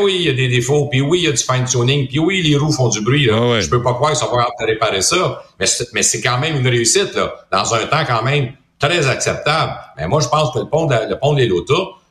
oui, 0.01 0.17
il 0.21 0.23
y 0.23 0.31
a 0.31 0.33
des 0.33 0.49
défauts, 0.49 0.87
puis 0.87 1.03
oui, 1.03 1.19
il 1.19 1.25
y 1.25 1.29
a 1.29 1.33
du 1.33 1.43
fine-tuning, 1.43 2.09
puis 2.09 2.19
oui, 2.19 2.41
les 2.41 2.57
roues 2.57 2.73
font 2.73 2.89
du 2.89 3.03
bruit. 3.03 3.27
Là. 3.27 3.35
Ah 3.37 3.61
Je 3.61 3.69
peux 3.69 3.83
pas 3.83 3.93
croire 3.93 4.13
qu'ils 4.13 4.21
sont 4.21 4.31
pas 4.31 4.39
capables 4.39 4.55
de 4.61 4.67
réparer 4.67 5.03
ça, 5.03 5.43
mais 5.59 6.03
c'est 6.03 6.23
quand 6.23 6.39
même 6.39 6.57
une 6.57 6.67
réussite, 6.67 7.15
là, 7.15 7.35
dans 7.53 7.75
un 7.75 7.85
temps 7.87 8.05
quand 8.07 8.23
même 8.23 8.53
très 8.79 9.07
acceptable. 9.07 9.75
Mais 9.99 10.09
moi, 10.09 10.21
je 10.23 10.29
pense 10.29 10.51
que 10.55 10.61
le 10.61 10.69
pont 10.71 10.87
de, 10.87 10.95
le 11.11 11.19
pont 11.19 11.35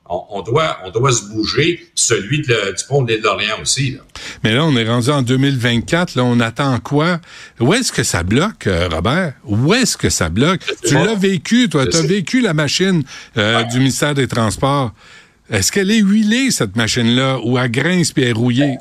on, 0.09 0.41
doit, 0.41 0.79
on 0.85 0.89
doit 0.89 1.11
se 1.11 1.25
bouger, 1.25 1.87
celui 1.93 2.41
du 2.41 2.53
pont 2.87 3.03
de 3.03 3.15
l'Orient 3.21 3.61
aussi. 3.61 3.97
Mais 4.43 4.53
là, 4.53 4.65
on 4.65 4.75
est 4.75 4.87
rendu 4.87 5.09
en 5.09 5.21
2024, 5.21 6.15
là, 6.15 6.23
on 6.23 6.39
attend 6.39 6.79
quoi? 6.79 7.19
Où 7.59 7.73
est-ce 7.73 7.91
que 7.91 8.03
ça 8.03 8.23
bloque, 8.23 8.67
euh, 8.67 8.89
Robert? 8.91 9.33
Où 9.45 9.73
est-ce 9.73 9.97
que 9.97 10.09
ça 10.09 10.29
bloque? 10.29 10.61
Tu 10.85 10.95
l'as 10.95 11.15
vécu, 11.15 11.69
toi, 11.69 11.85
tu 11.85 11.97
as 11.97 12.01
vécu 12.01 12.41
la 12.41 12.53
machine 12.53 13.03
euh, 13.37 13.63
du 13.63 13.77
ministère 13.77 14.15
des 14.15 14.27
Transports. 14.27 14.93
Est-ce 15.49 15.71
qu'elle 15.71 15.91
est 15.91 15.99
huilée, 15.99 16.51
cette 16.51 16.75
machine-là, 16.75 17.39
ou 17.43 17.57
à 17.57 17.67
grince 17.67 18.11
puis 18.11 18.31
rouillée? 18.31 18.77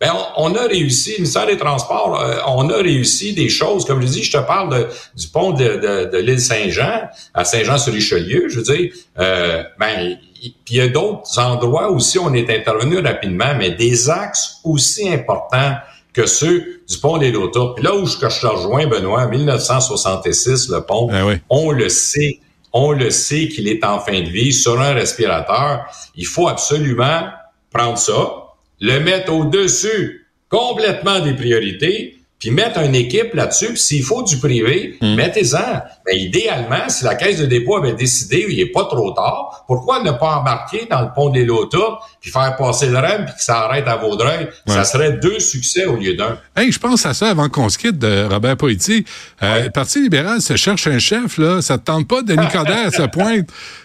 Ben, 0.00 0.12
on, 0.38 0.54
a 0.54 0.62
réussi, 0.62 1.10
le 1.10 1.16
ministère 1.18 1.46
des 1.46 1.58
Transports, 1.58 2.18
euh, 2.18 2.38
on 2.46 2.70
a 2.70 2.76
réussi 2.76 3.34
des 3.34 3.50
choses. 3.50 3.84
Comme 3.84 4.00
je 4.00 4.06
dis, 4.06 4.22
je 4.22 4.32
te 4.32 4.42
parle 4.42 4.88
du 5.14 5.28
pont 5.28 5.50
de, 5.50 6.16
l'île 6.16 6.40
Saint-Jean, 6.40 7.02
à 7.34 7.44
Saint-Jean-sur-Richelieu, 7.44 8.48
je 8.48 8.60
veux 8.60 8.74
dire, 8.74 8.92
euh, 9.18 9.62
ben, 9.78 10.16
puis 10.40 10.54
il 10.70 10.76
y 10.76 10.80
a 10.80 10.88
d'autres 10.88 11.38
endroits 11.38 11.90
aussi 11.90 12.18
où 12.18 12.22
on 12.24 12.32
est 12.32 12.48
intervenu 12.48 12.98
rapidement, 12.98 13.54
mais 13.58 13.72
des 13.72 14.08
axes 14.08 14.60
aussi 14.64 15.06
importants 15.06 15.74
que 16.14 16.24
ceux 16.24 16.80
du 16.88 16.98
pont 16.98 17.18
des 17.18 17.30
Lotas. 17.30 17.74
Puis 17.76 17.84
là 17.84 17.94
où 17.94 18.06
je, 18.06 18.16
je 18.16 18.40
te 18.40 18.46
rejoins, 18.46 18.86
Benoît, 18.86 19.26
1966, 19.26 20.70
le 20.70 20.80
pont, 20.80 21.08
ben 21.08 21.38
on 21.50 21.72
le 21.72 21.90
sait, 21.90 22.40
on 22.72 22.92
le 22.92 23.10
sait 23.10 23.48
qu'il 23.48 23.68
est 23.68 23.84
en 23.84 24.00
fin 24.00 24.18
de 24.20 24.30
vie 24.30 24.52
sur 24.52 24.80
un 24.80 24.94
respirateur. 24.94 25.84
Il 26.16 26.26
faut 26.26 26.48
absolument 26.48 27.28
prendre 27.70 27.98
ça, 27.98 28.39
le 28.80 28.98
mettre 29.00 29.32
au-dessus 29.32 30.26
complètement 30.48 31.20
des 31.20 31.34
priorités, 31.34 32.16
puis 32.38 32.50
mettre 32.50 32.80
une 32.80 32.94
équipe 32.94 33.34
là-dessus, 33.34 33.76
s'il 33.76 34.02
faut 34.02 34.22
du 34.22 34.38
privé, 34.38 34.96
hmm. 35.00 35.14
mettez-en. 35.14 35.82
Mais 36.06 36.16
idéalement, 36.16 36.88
si 36.88 37.04
la 37.04 37.14
Caisse 37.14 37.38
de 37.38 37.46
dépôt 37.46 37.76
avait 37.76 37.92
décidé, 37.92 38.46
il 38.48 38.56
n'est 38.56 38.72
pas 38.72 38.84
trop 38.84 39.12
tard, 39.12 39.64
pourquoi 39.66 40.02
ne 40.02 40.10
pas 40.10 40.36
embarquer 40.38 40.86
dans 40.90 41.02
le 41.02 41.08
pont 41.14 41.28
des 41.28 41.44
Lotas, 41.44 41.98
puis 42.20 42.30
faire 42.30 42.54
passer 42.56 42.86
le 42.86 42.98
REM, 42.98 43.24
puis 43.24 43.34
que 43.34 43.42
ça 43.42 43.60
arrête 43.60 43.88
à 43.88 43.96
Vaudreuil? 43.96 44.48
Ça 44.66 44.84
serait 44.84 45.12
deux 45.12 45.40
succès 45.40 45.86
au 45.86 45.96
lieu 45.96 46.14
d'un. 46.14 46.38
Hey, 46.54 46.70
je 46.70 46.78
pense 46.78 47.06
à 47.06 47.14
ça 47.14 47.30
avant 47.30 47.48
qu'on 47.48 47.68
se 47.68 47.78
quitte 47.78 47.98
de 47.98 48.26
Robert 48.30 48.56
Poitier. 48.56 49.04
Euh, 49.42 49.64
Le 49.64 49.70
Parti 49.70 50.02
libéral 50.02 50.40
se 50.42 50.56
cherche 50.56 50.86
un 50.86 50.98
chef, 50.98 51.38
là. 51.38 51.62
Ça 51.62 51.78
te 51.78 51.84
tente 51.84 52.06
pas, 52.06 52.22
Denis 52.22 52.48
Coderre, 52.52 52.88
à 52.88 52.90
ce 52.90 53.02
point? 53.10 53.40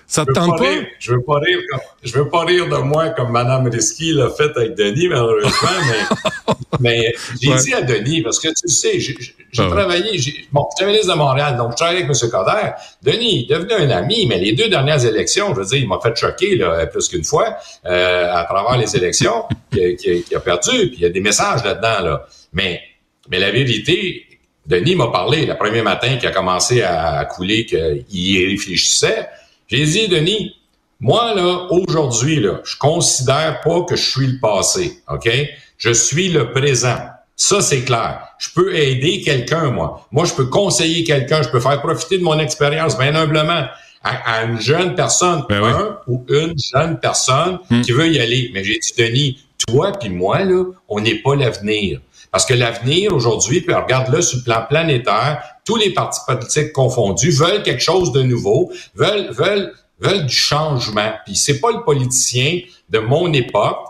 Ça 0.08 0.26
te 0.26 0.34
tente 0.34 0.60
pas? 0.60 0.66
je 1.00 1.14
veux 1.14 1.22
pas 1.22 1.40
rire 1.40 1.60
je 2.04 2.14
veux 2.14 2.30
pas 2.30 2.46
rire 2.46 2.68
de 2.70 2.78
moi 2.78 3.10
comme 3.10 3.32
Mme 3.32 3.68
Risky 3.70 4.14
l'a 4.14 4.30
fait 4.30 4.52
avec 4.56 4.76
Denis, 4.76 5.08
malheureusement, 5.08 5.70
mais, 5.88 6.54
mais 6.80 7.16
j'ai 7.42 7.56
dit 7.56 7.74
à 7.74 7.82
Denis, 7.82 8.22
parce 8.22 8.40
que 8.40 8.50
tu 8.50 8.68
sais, 8.68 9.00
j'ai 9.56 9.64
ah 9.64 9.70
travaillé, 9.70 10.48
bon, 10.52 10.68
j'étais 10.72 10.86
ministre 10.90 11.14
de 11.14 11.18
Montréal, 11.18 11.56
donc 11.56 11.72
je 11.72 11.76
travaillais 11.78 12.04
avec 12.04 12.22
M. 12.22 12.30
Coder. 12.30 12.72
Denis, 13.02 13.48
est 13.50 13.54
devenu 13.54 13.74
un 13.74 13.90
ami, 13.90 14.26
mais 14.28 14.38
les 14.38 14.52
deux 14.52 14.68
dernières 14.68 15.06
élections, 15.06 15.54
je 15.56 15.60
veux 15.62 15.66
dire, 15.66 15.80
il 15.80 15.88
m'a 15.88 16.00
fait 16.02 16.16
choquer, 16.16 16.56
là, 16.58 16.86
plus 16.88 17.08
qu'une 17.08 17.24
fois, 17.24 17.56
euh, 17.86 18.34
à 18.34 18.44
travers 18.44 18.78
les 18.78 18.96
élections, 18.96 19.46
qui, 19.72 20.36
a 20.36 20.40
perdu, 20.40 20.90
puis 20.90 20.96
il 20.98 21.02
y 21.02 21.06
a 21.06 21.10
des 21.10 21.22
messages 21.22 21.64
là-dedans, 21.64 22.02
là. 22.04 22.26
Mais, 22.52 22.82
mais 23.30 23.40
la 23.40 23.52
vérité, 23.52 24.26
Denis 24.66 24.96
m'a 24.96 25.08
parlé 25.08 25.46
le 25.46 25.56
premier 25.56 25.82
matin 25.82 26.18
qui 26.18 26.28
a 26.28 26.32
commencé 26.32 26.82
à, 26.82 27.20
à 27.20 27.26
couler, 27.26 27.66
qu'il 27.66 28.06
y 28.10 28.46
réfléchissait. 28.46 29.30
J'ai 29.68 29.86
dit, 29.86 30.08
Denis, 30.10 30.54
moi, 31.00 31.34
là, 31.34 31.68
aujourd'hui, 31.70 32.40
là, 32.40 32.62
je 32.64 32.78
considère 32.78 33.62
pas 33.62 33.84
que 33.84 33.96
je 33.96 34.04
suis 34.04 34.28
le 34.28 34.40
passé, 34.40 35.00
OK? 35.10 35.30
Je 35.78 35.92
suis 35.92 36.30
le 36.30 36.52
présent. 36.52 36.98
Ça, 37.36 37.62
c'est 37.62 37.82
clair. 37.82 38.22
Je 38.38 38.50
peux 38.56 38.76
aider 38.76 39.22
quelqu'un, 39.22 39.72
moi. 39.72 40.08
Moi, 40.12 40.26
je 40.26 40.34
peux 40.34 40.46
conseiller 40.46 41.04
quelqu'un. 41.04 41.42
Je 41.42 41.50
peux 41.50 41.60
faire 41.60 41.82
profiter 41.82 42.18
de 42.18 42.24
mon 42.24 42.40
expérience, 42.40 42.98
bien 42.98 43.14
humblement, 43.16 43.66
à, 44.04 44.44
une 44.44 44.62
jeune 44.62 44.96
personne, 44.96 45.44
ben 45.50 45.64
un 45.64 45.98
ou 46.08 46.24
une 46.30 46.54
jeune 46.58 47.00
personne 47.00 47.60
hmm. 47.70 47.82
qui 47.82 47.92
veut 47.92 48.08
y 48.08 48.20
aller. 48.20 48.52
Mais 48.54 48.64
j'ai 48.64 48.80
dit, 48.80 48.94
Denis, 48.98 49.46
toi 49.68 49.92
puis 49.94 50.10
moi, 50.10 50.44
là, 50.44 50.64
on 50.88 51.00
n'est 51.00 51.22
pas 51.22 51.36
l'avenir. 51.36 52.00
Parce 52.32 52.46
que 52.46 52.54
l'avenir, 52.54 53.14
aujourd'hui, 53.14 53.62
puis 53.62 53.74
regarde-le 53.74 54.22
sur 54.22 54.40
le 54.40 54.44
plan 54.44 54.66
planétaire, 54.68 55.42
tous 55.66 55.78
les 55.78 55.92
partis 55.92 56.20
politiques 56.28 56.74
confondus 56.74 57.32
veulent 57.32 57.64
quelque 57.64 57.82
chose 57.82 58.12
de 58.12 58.22
nouveau, 58.22 58.72
veulent, 58.94 59.32
veulent, 59.32 59.74
veulent 60.00 60.26
du 60.26 60.36
changement. 60.36 61.14
Puis 61.26 61.36
c'est 61.36 61.60
pas 61.60 61.72
le 61.72 61.84
politicien 61.84 62.60
de 62.90 63.00
mon 63.00 63.32
époque. 63.34 63.88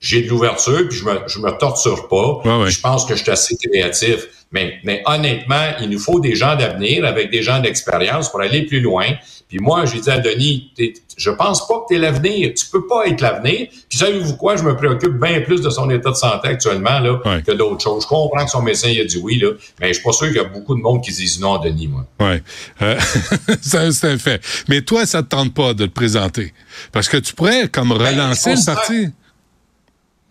J'ai 0.00 0.22
de 0.22 0.28
l'ouverture, 0.28 0.88
puis 0.88 0.96
je 0.96 1.04
me, 1.04 1.20
je 1.26 1.38
me 1.40 1.50
torture 1.58 2.08
pas. 2.08 2.68
Je 2.68 2.80
pense 2.80 3.04
que 3.04 3.16
je 3.16 3.22
suis 3.22 3.30
assez 3.30 3.56
créatif. 3.56 4.28
Mais, 4.50 4.78
mais 4.82 5.02
honnêtement, 5.04 5.72
il 5.80 5.90
nous 5.90 5.98
faut 5.98 6.20
des 6.20 6.34
gens 6.34 6.56
d'avenir 6.56 7.04
avec 7.04 7.30
des 7.30 7.42
gens 7.42 7.60
d'expérience 7.60 8.30
pour 8.30 8.40
aller 8.40 8.62
plus 8.62 8.80
loin. 8.80 9.06
Puis 9.48 9.58
moi, 9.58 9.84
j'ai 9.84 10.00
dit 10.00 10.10
à 10.10 10.18
Denis, 10.18 10.72
je 11.16 11.30
pense 11.30 11.66
pas 11.66 11.80
que 11.80 11.84
tu 11.88 11.94
es 11.96 11.98
l'avenir. 11.98 12.52
Tu 12.54 12.66
peux 12.66 12.86
pas 12.86 13.06
être 13.06 13.20
l'avenir. 13.20 13.68
Puis 13.88 13.98
savez-vous 13.98 14.36
quoi? 14.36 14.56
Je 14.56 14.62
me 14.62 14.76
préoccupe 14.76 15.18
bien 15.20 15.40
plus 15.40 15.60
de 15.60 15.70
son 15.70 15.88
état 15.90 16.10
de 16.10 16.16
santé 16.16 16.48
actuellement 16.48 16.98
là, 17.00 17.20
que 17.40 17.52
d'autres 17.52 17.82
choses. 17.82 18.04
Je 18.04 18.08
comprends 18.08 18.44
que 18.44 18.50
son 18.50 18.62
médecin 18.62 18.88
il 18.88 19.00
a 19.00 19.04
dit 19.04 19.18
oui, 19.22 19.38
là, 19.38 19.50
mais 19.80 19.88
je 19.88 19.94
suis 19.94 20.02
pas 20.02 20.12
sûr 20.12 20.28
qu'il 20.28 20.36
y 20.36 20.40
a 20.40 20.44
beaucoup 20.44 20.74
de 20.74 20.80
monde 20.80 21.02
qui 21.02 21.12
disent 21.12 21.40
non 21.40 21.54
à 21.60 21.64
Denis, 21.64 21.88
moi. 21.88 22.06
Oui. 22.20 22.40
Euh, 22.82 22.98
c'est 23.60 24.04
un 24.04 24.18
fait. 24.18 24.42
Mais 24.68 24.82
toi, 24.82 25.06
ça 25.06 25.22
te 25.22 25.28
tente 25.28 25.52
pas 25.54 25.74
de 25.74 25.86
te 25.86 25.92
présenter. 25.92 26.52
Parce 26.92 27.08
que 27.08 27.16
tu 27.16 27.34
pourrais 27.34 27.68
comme 27.68 27.90
ben, 27.90 28.06
relancer 28.06 28.50
le 28.50 29.10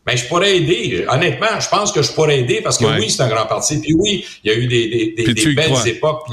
parti. 0.07 0.21
Ben, 0.21 0.23
je 0.23 0.27
pourrais 0.27 0.57
aider. 0.57 1.05
Honnêtement, 1.09 1.59
je 1.59 1.69
pense 1.69 1.91
que 1.91 2.01
je 2.01 2.11
pourrais 2.11 2.39
aider 2.39 2.61
parce 2.61 2.77
que 2.77 2.85
oui, 2.85 3.09
c'est 3.09 3.23
un 3.23 3.29
grand 3.29 3.45
parti. 3.45 3.79
Puis 3.79 3.93
oui, 3.93 4.25
il 4.43 4.51
y 4.51 4.53
a 4.53 4.57
eu 4.57 4.67
des, 4.67 5.13
des, 5.15 5.33
des, 5.33 5.53
belles 5.53 5.87
époques. 5.87 6.27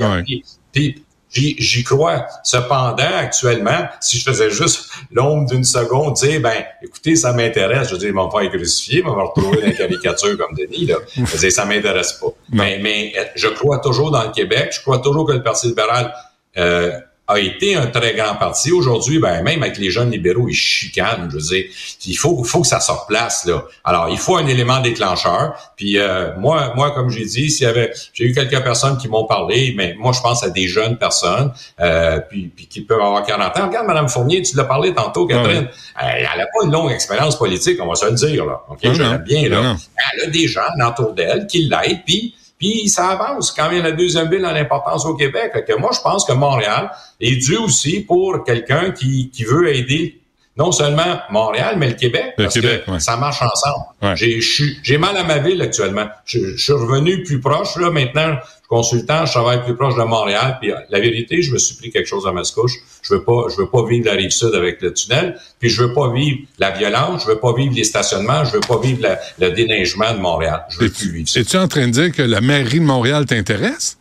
Puis, 0.73 1.05
J'y 1.35 1.83
crois. 1.83 2.27
Cependant, 2.45 3.17
actuellement, 3.17 3.89
si 4.01 4.19
je 4.19 4.25
faisais 4.25 4.51
juste 4.51 4.91
l'ombre 5.11 5.51
d'une 5.51 5.65
seconde, 5.65 6.15
dire, 6.15 6.41
ben, 6.41 6.65
écoutez, 6.81 7.17
ça 7.17 7.33
m'intéresse, 7.33 7.89
je 7.89 7.95
veux 7.95 7.99
dire, 7.99 8.09
ils 8.11 8.15
vont 8.15 8.29
pas 8.29 8.45
être 8.45 8.57
crucifiés, 8.57 9.01
ils 9.01 9.05
vont 9.05 9.17
me 9.17 9.23
retrouver 9.23 9.61
dans 9.61 9.67
la 9.67 9.73
caricature 9.73 10.39
comme 10.39 10.55
Denis, 10.57 10.87
là. 10.87 10.97
Je 11.17 11.37
dire, 11.37 11.51
ça 11.53 11.65
m'intéresse 11.65 12.13
pas. 12.15 12.29
Mais, 12.53 12.79
mais 12.81 13.13
je 13.35 13.49
crois 13.49 13.79
toujours 13.79 14.13
dans 14.13 14.23
le 14.23 14.31
Québec, 14.31 14.73
je 14.77 14.81
crois 14.81 14.99
toujours 14.99 15.27
que 15.27 15.33
le 15.33 15.43
Parti 15.43 15.67
libéral 15.67 16.15
euh, 16.57 16.93
a 17.27 17.39
été 17.39 17.75
un 17.75 17.87
très 17.87 18.15
grand 18.15 18.35
parti. 18.35 18.71
Aujourd'hui, 18.71 19.19
ben, 19.19 19.43
même 19.43 19.63
avec 19.63 19.79
les 19.79 19.91
jeunes 19.91 20.11
libéraux, 20.11 20.47
ils 20.49 20.55
chicanent. 20.55 21.29
Je 21.31 21.37
veux 21.37 21.43
dire, 21.43 21.65
il 22.07 22.19
faut, 22.19 22.45
faut 22.45 22.61
que 22.61 22.67
ça 22.67 22.81
se 22.81 22.93
replace 22.93 23.47
là. 23.47 23.65
Alors, 23.83 24.11
il 24.11 24.19
faut 24.19 24.37
un 24.37 24.47
élément 24.47 24.81
déclencheur. 24.81 25.55
Puis 25.77 25.99
euh, 25.99 26.37
moi, 26.37 26.75
moi, 26.77 26.91
comme 26.91 27.09
j'ai 27.09 27.25
dit, 27.25 27.51
s'il 27.51 27.67
y 27.67 27.71
avait, 27.71 27.93
j'ai 28.13 28.25
eu 28.25 28.35
quelques 28.35 28.63
personnes 28.63 28.99
qui 28.99 29.09
m'ont 29.09 29.25
parlé, 29.25 29.73
mais 29.75 29.95
moi, 29.99 30.13
je 30.13 30.21
pense 30.21 30.45
à 30.45 30.51
des 30.51 30.69
jeunes 30.69 30.99
personnes, 30.99 31.53
euh, 31.81 32.21
puis, 32.21 32.53
puis 32.55 32.67
qui 32.67 32.83
peuvent 32.83 33.01
avoir 33.01 33.25
40 33.25 33.59
ans. 33.59 33.67
Regarde, 33.69 33.87
Madame 33.87 34.09
Fournier, 34.09 34.43
tu 34.43 34.57
l'as 34.57 34.65
parlé 34.65 34.93
tantôt, 34.93 35.27
Catherine. 35.27 35.69
Elle 35.99 36.23
n'a 36.23 36.47
pas 36.47 36.65
une 36.65 36.73
longue 36.73 36.91
expérience 36.91 37.39
politique, 37.39 37.79
on 37.81 37.87
va 37.87 37.95
se 37.95 38.07
le 38.07 38.13
dire 38.13 38.45
là. 38.45 38.61
Ok, 38.69 38.81
je 38.83 39.03
l'aime 39.03 39.25
bien 39.25 39.49
là. 39.49 39.77
Elle 40.13 40.25
a 40.25 40.31
des 40.31 40.47
gens 40.47 40.63
autour 40.87 41.15
d'elle 41.15 41.47
qui 41.47 41.63
l'aident, 41.63 42.03
puis 42.05 42.35
puis 42.59 42.89
ça 42.89 43.09
avance 43.09 43.51
quand 43.53 43.71
même 43.71 43.83
la 43.83 43.93
deuxième 43.93 44.31
ville 44.31 44.47
en 44.47 44.55
importance 44.55 45.05
au 45.07 45.15
Québec. 45.15 45.65
Que 45.67 45.77
moi, 45.77 45.91
je 45.93 46.01
pense 46.01 46.25
que 46.25 46.33
Montréal 46.33 46.91
est 47.21 47.37
dû 47.37 47.57
aussi 47.57 48.01
pour 48.01 48.45
quelqu'un 48.45 48.91
qui, 48.93 49.31
qui 49.31 49.45
veut 49.45 49.75
aider 49.75 50.24
non 50.57 50.71
seulement 50.71 51.19
Montréal, 51.31 51.75
mais 51.79 51.89
le 51.89 51.95
Québec, 51.95 52.35
parce 52.37 52.59
que 52.59 52.83
ça 52.99 53.17
marche 53.17 53.43
ensemble. 53.43 54.17
J'ai 54.17 54.99
mal 54.99 55.17
à 55.17 55.25
ma 55.25 55.39
ville 55.39 55.61
actuellement. 55.61 56.07
Je, 56.25 56.57
suis 56.57 56.73
revenu 56.73 57.25
plus 57.25 57.41
proche, 57.41 57.77
là, 57.77 57.91
maintenant, 57.91 58.35
je 58.35 58.47
suis 58.47 58.69
consultant, 58.69 59.27
je 59.27 59.33
travaille 59.33 59.65
plus 59.65 59.75
proche 59.75 59.97
de 59.97 60.03
Montréal, 60.03 60.59
puis 60.61 60.71
la 60.91 61.01
vérité, 61.01 61.43
je 61.43 61.53
me 61.53 61.59
suis 61.59 61.75
pris 61.77 61.91
quelque 61.91 62.07
chose 62.07 62.27
à 62.27 62.33
ma 62.33 62.43
couche. 62.43 62.75
Je 63.03 63.15
veux 63.15 63.25
pas, 63.25 63.47
je 63.51 63.57
veux 63.57 63.69
pas 63.69 63.85
vivre 63.85 64.07
la 64.07 64.13
rive 64.13 64.31
sud 64.31 64.55
avec 64.55 64.81
le 64.81 64.93
tunnel, 64.93 65.39
puis 65.59 65.69
je 65.69 65.83
veux 65.83 65.93
pas 65.93 66.13
vivre 66.13 66.39
la 66.59 66.71
violence, 66.71 67.23
je 67.25 67.33
veux 67.33 67.39
pas 67.39 67.53
vivre 67.53 67.75
les 67.75 67.85
stationnements, 67.85 68.45
je 68.45 68.53
veux 68.53 68.61
pas 68.61 68.79
vivre 68.79 69.09
le 69.39 69.51
déneigement 69.51 70.13
de 70.15 70.19
Montréal. 70.19 70.65
Je 70.71 70.79
veux 70.79 70.89
plus 70.89 71.11
vivre 71.11 71.29
ça. 71.29 71.41
Es-tu 71.41 71.57
en 71.57 71.69
train 71.69 71.87
de 71.89 71.93
dire 71.93 72.13
que 72.13 72.23
la 72.23 72.41
mairie 72.41 72.81
de 72.81 72.85
Montréal 72.85 73.27
t'intéresse? 73.27 73.99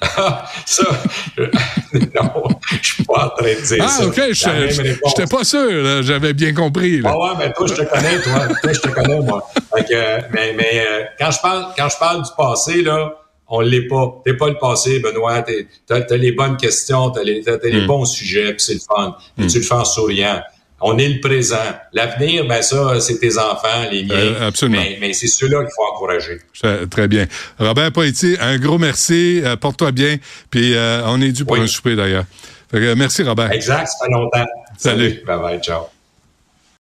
ça, 0.66 0.84
non, 1.92 2.44
je 2.82 2.94
suis 2.94 3.04
pas 3.04 3.26
en 3.26 3.28
train 3.30 3.54
de 3.54 3.66
dire 3.66 3.84
ah, 3.84 3.88
ça. 3.88 4.02
Ah, 4.02 4.06
OK, 4.06 4.20
je 4.32 4.82
n'étais 4.82 5.26
pas 5.26 5.44
sûr, 5.44 6.02
j'avais 6.02 6.32
bien 6.32 6.54
compris. 6.54 7.00
Ah 7.04 7.18
ouais, 7.18 7.30
mais 7.38 7.52
toi, 7.52 7.66
je 7.66 7.74
te 7.74 7.82
connais, 7.82 8.20
toi. 8.20 8.48
toi, 8.62 8.72
je 8.72 8.80
te 8.80 8.88
connais, 8.88 9.20
moi. 9.20 9.48
mais 10.32 10.54
mais 10.56 10.86
euh, 10.86 11.04
quand, 11.18 11.30
je 11.30 11.40
parle, 11.40 11.66
quand 11.76 11.88
je 11.88 11.98
parle 11.98 12.22
du 12.22 12.30
passé, 12.36 12.82
là, 12.82 13.12
on 13.48 13.60
l'est 13.60 13.88
pas. 13.88 14.20
T'es 14.24 14.34
pas 14.34 14.48
le 14.48 14.58
passé, 14.58 15.00
Benoît. 15.00 15.44
T'as 15.86 15.96
as 15.96 16.16
les 16.16 16.32
bonnes 16.32 16.56
questions, 16.56 17.10
t'as 17.10 17.22
les, 17.22 17.48
as, 17.48 17.58
les 17.64 17.80
hmm. 17.80 17.86
bons 17.86 18.04
sujets, 18.04 18.52
puis 18.52 18.60
c'est 18.60 18.74
le 18.74 18.80
fun. 18.80 19.16
Puis 19.36 19.46
tu 19.46 19.58
le 19.58 19.64
fais 19.64 19.74
en 19.74 19.84
souriant. 19.84 20.42
On 20.80 20.96
est 20.98 21.08
le 21.08 21.20
présent. 21.20 21.56
L'avenir, 21.92 22.46
ben 22.46 22.62
ça, 22.62 23.00
c'est 23.00 23.18
tes 23.18 23.36
enfants, 23.36 23.88
les 23.90 24.04
miens. 24.04 24.14
Euh, 24.14 24.48
absolument. 24.48 24.82
Mais, 25.00 25.12
c'est 25.12 25.26
ceux-là 25.26 25.62
qu'il 25.62 25.72
faut 25.74 25.92
encourager. 25.92 26.38
Très 26.90 27.08
bien. 27.08 27.26
Robert 27.58 27.90
Poitier, 27.92 28.38
un 28.38 28.58
gros 28.58 28.78
merci. 28.78 29.40
Euh, 29.44 29.56
porte-toi 29.56 29.90
bien. 29.90 30.16
Puis 30.50 30.74
euh, 30.74 31.02
on 31.06 31.20
est 31.20 31.32
dû 31.32 31.44
pour 31.44 31.56
un 31.56 31.66
souper 31.66 31.96
d'ailleurs. 31.96 32.24
Merci, 32.72 33.22
Robert. 33.22 33.50
Exact, 33.50 33.86
ça 33.86 34.04
fait 34.04 34.12
longtemps. 34.12 34.46
Salut. 34.76 35.20
Bye 35.26 35.38
bye, 35.40 35.60
ciao. 35.60 35.97